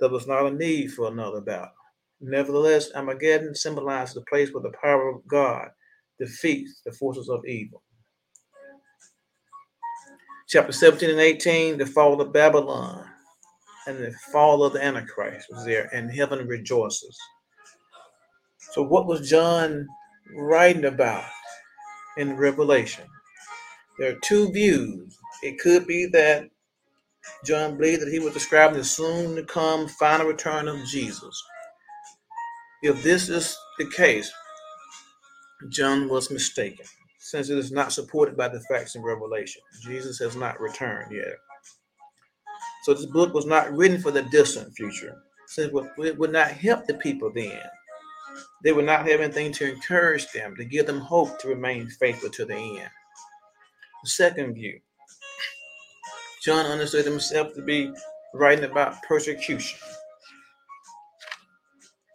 There 0.00 0.10
was 0.10 0.26
not 0.26 0.48
a 0.48 0.50
need 0.50 0.92
for 0.92 1.08
another 1.08 1.40
battle. 1.40 1.72
Nevertheless, 2.20 2.92
Armageddon 2.94 3.54
symbolizes 3.54 4.16
the 4.16 4.20
place 4.28 4.52
where 4.52 4.62
the 4.62 4.76
power 4.82 5.08
of 5.08 5.26
God 5.26 5.70
defeats 6.18 6.82
the 6.84 6.92
forces 6.92 7.30
of 7.30 7.46
evil 7.46 7.82
chapter 10.50 10.72
17 10.72 11.10
and 11.10 11.20
18, 11.20 11.78
the 11.78 11.86
fall 11.86 12.20
of 12.20 12.32
Babylon 12.32 13.06
and 13.86 13.98
the 13.98 14.12
fall 14.32 14.64
of 14.64 14.72
the 14.72 14.84
Antichrist 14.84 15.46
was 15.48 15.64
there, 15.64 15.88
and 15.92 16.10
heaven 16.10 16.46
rejoices. 16.48 17.16
So, 18.72 18.82
what 18.82 19.06
was 19.06 19.30
John 19.30 19.86
writing 20.36 20.86
about 20.86 21.24
in 22.16 22.36
Revelation? 22.36 23.04
There 23.98 24.10
are 24.10 24.18
two 24.24 24.50
views. 24.50 25.16
It 25.44 25.60
could 25.60 25.86
be 25.86 26.06
that 26.06 26.50
John 27.44 27.76
believed 27.76 28.02
that 28.02 28.12
he 28.12 28.18
was 28.18 28.34
describing 28.34 28.78
the 28.78 28.84
soon 28.84 29.36
to 29.36 29.44
come 29.44 29.86
final 29.86 30.26
return 30.26 30.66
of 30.66 30.84
Jesus. 30.84 31.40
If 32.82 33.04
this 33.04 33.28
is 33.28 33.56
the 33.78 33.88
case, 33.90 34.30
John 35.70 36.08
was 36.08 36.28
mistaken 36.30 36.86
since 37.20 37.50
it 37.50 37.58
is 37.58 37.70
not 37.70 37.92
supported 37.92 38.34
by 38.34 38.48
the 38.48 38.60
facts 38.60 38.96
in 38.96 39.02
Revelation. 39.02 39.60
Jesus 39.82 40.18
has 40.18 40.36
not 40.36 40.58
returned 40.58 41.12
yet. 41.12 41.36
So 42.82 42.94
this 42.94 43.06
book 43.06 43.34
was 43.34 43.44
not 43.44 43.70
written 43.76 44.00
for 44.00 44.10
the 44.10 44.22
distant 44.22 44.74
future, 44.74 45.22
since 45.46 45.70
it 45.98 46.18
would 46.18 46.32
not 46.32 46.50
help 46.50 46.86
the 46.86 46.94
people 46.94 47.30
then. 47.32 47.60
They 48.64 48.72
would 48.72 48.86
not 48.86 49.06
have 49.06 49.20
anything 49.20 49.52
to 49.52 49.70
encourage 49.70 50.32
them, 50.32 50.56
to 50.56 50.64
give 50.64 50.86
them 50.86 51.00
hope 51.00 51.38
to 51.40 51.48
remain 51.48 51.90
faithful 51.90 52.30
to 52.30 52.46
the 52.46 52.56
end. 52.56 52.90
The 54.02 54.08
second 54.08 54.54
view, 54.54 54.80
John 56.42 56.64
understood 56.64 57.04
himself 57.04 57.52
to 57.54 57.60
be 57.62 57.92
writing 58.32 58.64
about 58.64 59.02
persecution. 59.02 59.78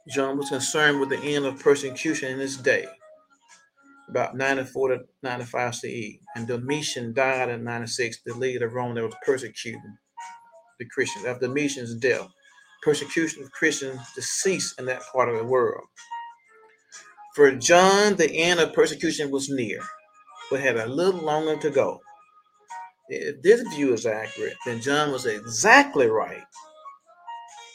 John 0.10 0.38
was 0.38 0.50
concerned 0.50 1.00
with 1.00 1.10
the 1.10 1.20
end 1.20 1.46
of 1.46 1.60
persecution 1.60 2.32
in 2.32 2.40
his 2.40 2.58
day 2.58 2.88
about 4.10 4.36
94 4.36 4.90
to 4.90 5.00
95 5.24 5.76
CE. 5.76 6.20
And 6.36 6.48
Domitian 6.48 7.14
died 7.14 7.50
in 7.50 7.64
96, 7.64 8.22
the 8.26 8.34
leader 8.34 8.68
of 8.68 8.74
Rome 8.74 8.96
that 8.96 9.04
was 9.04 9.16
persecuting 9.26 9.98
the 10.80 10.86
Christians. 10.86 11.26
After 11.26 11.48
Domitian's 11.48 11.96
death, 11.96 12.28
persecution 12.84 13.44
of 13.44 13.52
Christians 13.52 14.00
ceased 14.20 14.80
in 14.80 14.86
that 14.86 15.04
part 15.12 15.30
of 15.30 15.38
the 15.38 15.46
world. 15.46 15.86
For 17.36 17.52
John, 17.52 18.16
the 18.16 18.32
end 18.32 18.60
of 18.60 18.74
persecution 18.74 19.32
was 19.32 19.50
near, 19.50 19.82
but 20.50 20.62
had 20.62 20.78
a 20.78 20.86
little 20.86 21.22
longer 21.22 21.58
to 21.58 21.70
go. 21.70 22.00
If 23.10 23.42
this 23.42 23.62
view 23.74 23.94
is 23.94 24.06
accurate, 24.06 24.56
then 24.66 24.82
John 24.82 25.12
was 25.12 25.26
exactly 25.26 26.08
right. 26.08 26.44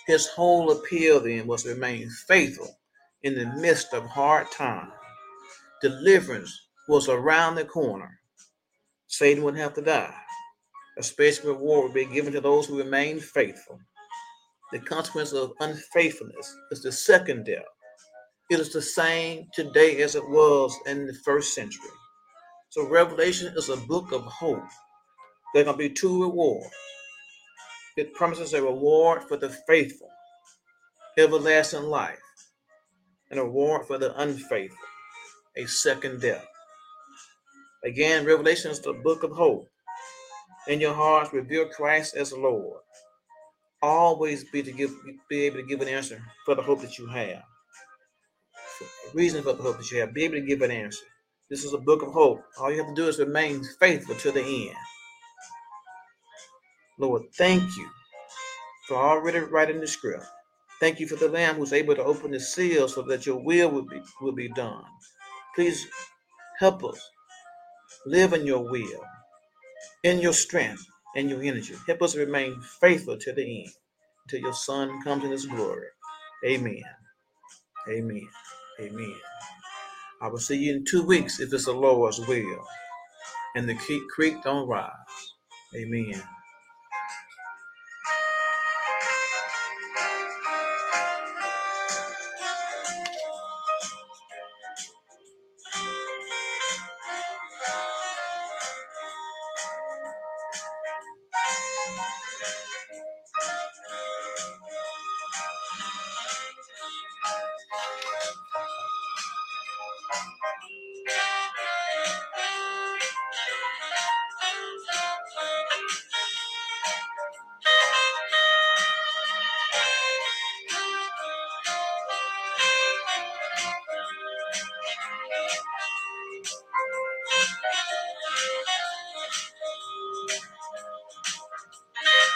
His 0.07 0.27
whole 0.29 0.73
appeal 0.73 1.21
then 1.21 1.47
was 1.47 1.63
to 1.65 1.71
remain 1.71 2.09
faithful 2.27 2.79
in 3.23 3.35
the 3.35 3.47
midst 3.61 3.93
of 3.93 4.07
hard 4.07 4.51
times. 4.51 4.93
Deliverance 5.83 6.69
was 6.89 7.09
around 7.09 7.55
the 7.55 7.65
corner. 7.65 8.21
Satan 9.07 9.43
would 9.45 9.57
have 9.57 9.75
to 9.75 9.83
die. 9.83 10.15
A 10.99 11.03
special 11.03 11.55
reward 11.55 11.85
would 11.85 11.95
be 11.95 12.05
given 12.05 12.33
to 12.35 12.41
those 12.41 12.67
who 12.67 12.79
remain 12.79 13.19
faithful. 13.19 13.79
The 14.73 14.81
consequence 14.81 15.33
of 15.33 15.53
unfaithfulness 15.61 16.55
is 16.71 16.83
the 16.83 16.93
second 16.93 17.47
death. 17.47 17.65
It 18.51 18.61
is 18.61 18.73
the 18.73 18.83
same 18.83 19.47
today 19.55 20.03
as 20.03 20.17
it 20.17 20.29
was 20.29 20.77
in 20.87 21.07
the 21.07 21.15
first 21.25 21.55
century. 21.55 21.91
So 22.69 22.87
Revelation 22.87 23.53
is 23.57 23.69
a 23.69 23.77
book 23.77 24.13
of 24.13 24.23
hope. 24.23 24.63
There 25.55 25.63
are 25.63 25.65
going 25.65 25.79
to 25.79 25.89
be 25.89 25.95
two 25.95 26.23
rewards. 26.23 26.75
It 27.97 28.15
promises 28.15 28.53
a 28.53 28.63
reward 28.63 29.25
for 29.25 29.37
the 29.37 29.49
faithful, 29.67 30.11
everlasting 31.19 31.85
life, 31.85 32.19
and 33.31 33.41
a 33.41 33.45
reward 33.45 33.87
for 33.87 33.99
the 33.99 34.15
unfaithful, 34.21 34.79
a 35.61 35.69
second 35.69 36.21
death. 36.21 36.47
Again, 37.85 38.25
Revelation 38.25 38.71
is 38.71 38.81
the 38.81 38.93
book 38.93 39.23
of 39.23 39.33
hope. 39.33 39.67
In 40.69 40.81
your 40.81 40.95
hearts, 40.95 41.33
reveal 41.33 41.69
Christ 41.69 42.17
as 42.17 42.33
Lord. 42.33 42.81
Always 43.83 44.45
be 44.45 44.63
to 44.63 44.73
give, 44.73 44.93
be 45.29 45.43
able 45.43 45.57
to 45.57 45.63
give 45.63 45.81
an 45.81 45.89
answer 45.89 46.23
for 46.45 46.55
the 46.55 46.63
hope 46.63 46.81
that 46.83 46.99
you 46.99 47.07
have. 47.09 47.43
Reason 49.15 49.43
for 49.43 49.53
the 49.53 49.63
hope 49.63 49.79
that 49.79 49.91
you 49.91 50.01
have. 50.01 50.15
Be 50.15 50.25
able 50.25 50.35
to 50.37 50.41
give 50.43 50.63
an 50.63 50.71
answer. 50.71 51.05
This 51.51 51.65
is 51.65 51.75
a 51.75 51.79
book 51.79 52.03
of 52.03 52.13
hope. 52.13 52.43
All 52.59 52.71
you 52.71 52.79
have 52.79 52.95
to 52.95 52.95
do 52.95 53.09
is 53.09 53.19
remain 53.19 53.63
faithful 53.79 54.15
to 54.17 54.31
the 54.31 54.43
end. 54.43 54.77
Lord, 56.99 57.23
thank 57.37 57.63
you 57.77 57.89
for 58.87 58.97
already 58.97 59.41
writing 59.41 59.81
the 59.81 59.87
script. 59.87 60.25
Thank 60.81 61.01
you 61.01 61.07
for 61.07 61.17
the 61.17 61.29
Lamb 61.29 61.57
who's 61.57 61.73
able 61.73 61.95
to 61.95 62.05
open 62.05 62.31
the 62.31 62.41
seal 62.41 62.89
so 62.89 63.03
that 63.03 63.27
your 63.27 63.37
will 63.43 63.71
will 63.71 63.87
be, 63.87 64.01
will 64.21 64.33
be 64.33 64.49
done. 64.49 64.85
Please 65.55 65.87
help 66.59 66.85
us 66.85 67.11
live 68.07 68.33
in 68.33 68.47
your 68.47 68.71
will, 68.71 69.05
in 70.05 70.21
your 70.21 70.33
strength, 70.33 70.85
and 71.17 71.29
your 71.29 71.43
energy. 71.43 71.75
Help 71.87 72.03
us 72.03 72.17
remain 72.17 72.61
faithful 72.81 73.19
to 73.19 73.33
the 73.33 73.63
end 73.63 73.73
until 74.25 74.41
your 74.41 74.53
Son 74.55 75.03
comes 75.03 75.25
in 75.25 75.31
his 75.31 75.47
glory. 75.47 75.89
Amen. 76.47 76.83
Amen. 77.89 78.29
Amen. 78.81 79.17
I 80.23 80.29
will 80.29 80.39
see 80.39 80.57
you 80.57 80.77
in 80.77 80.85
two 80.85 81.03
weeks 81.03 81.41
if 81.41 81.53
it's 81.53 81.65
the 81.65 81.73
Lord's 81.73 82.19
will. 82.21 82.67
And 83.57 83.69
the 83.69 83.75
creek 84.15 84.43
don't 84.45 84.69
rise. 84.69 84.91
Amen. 85.75 86.23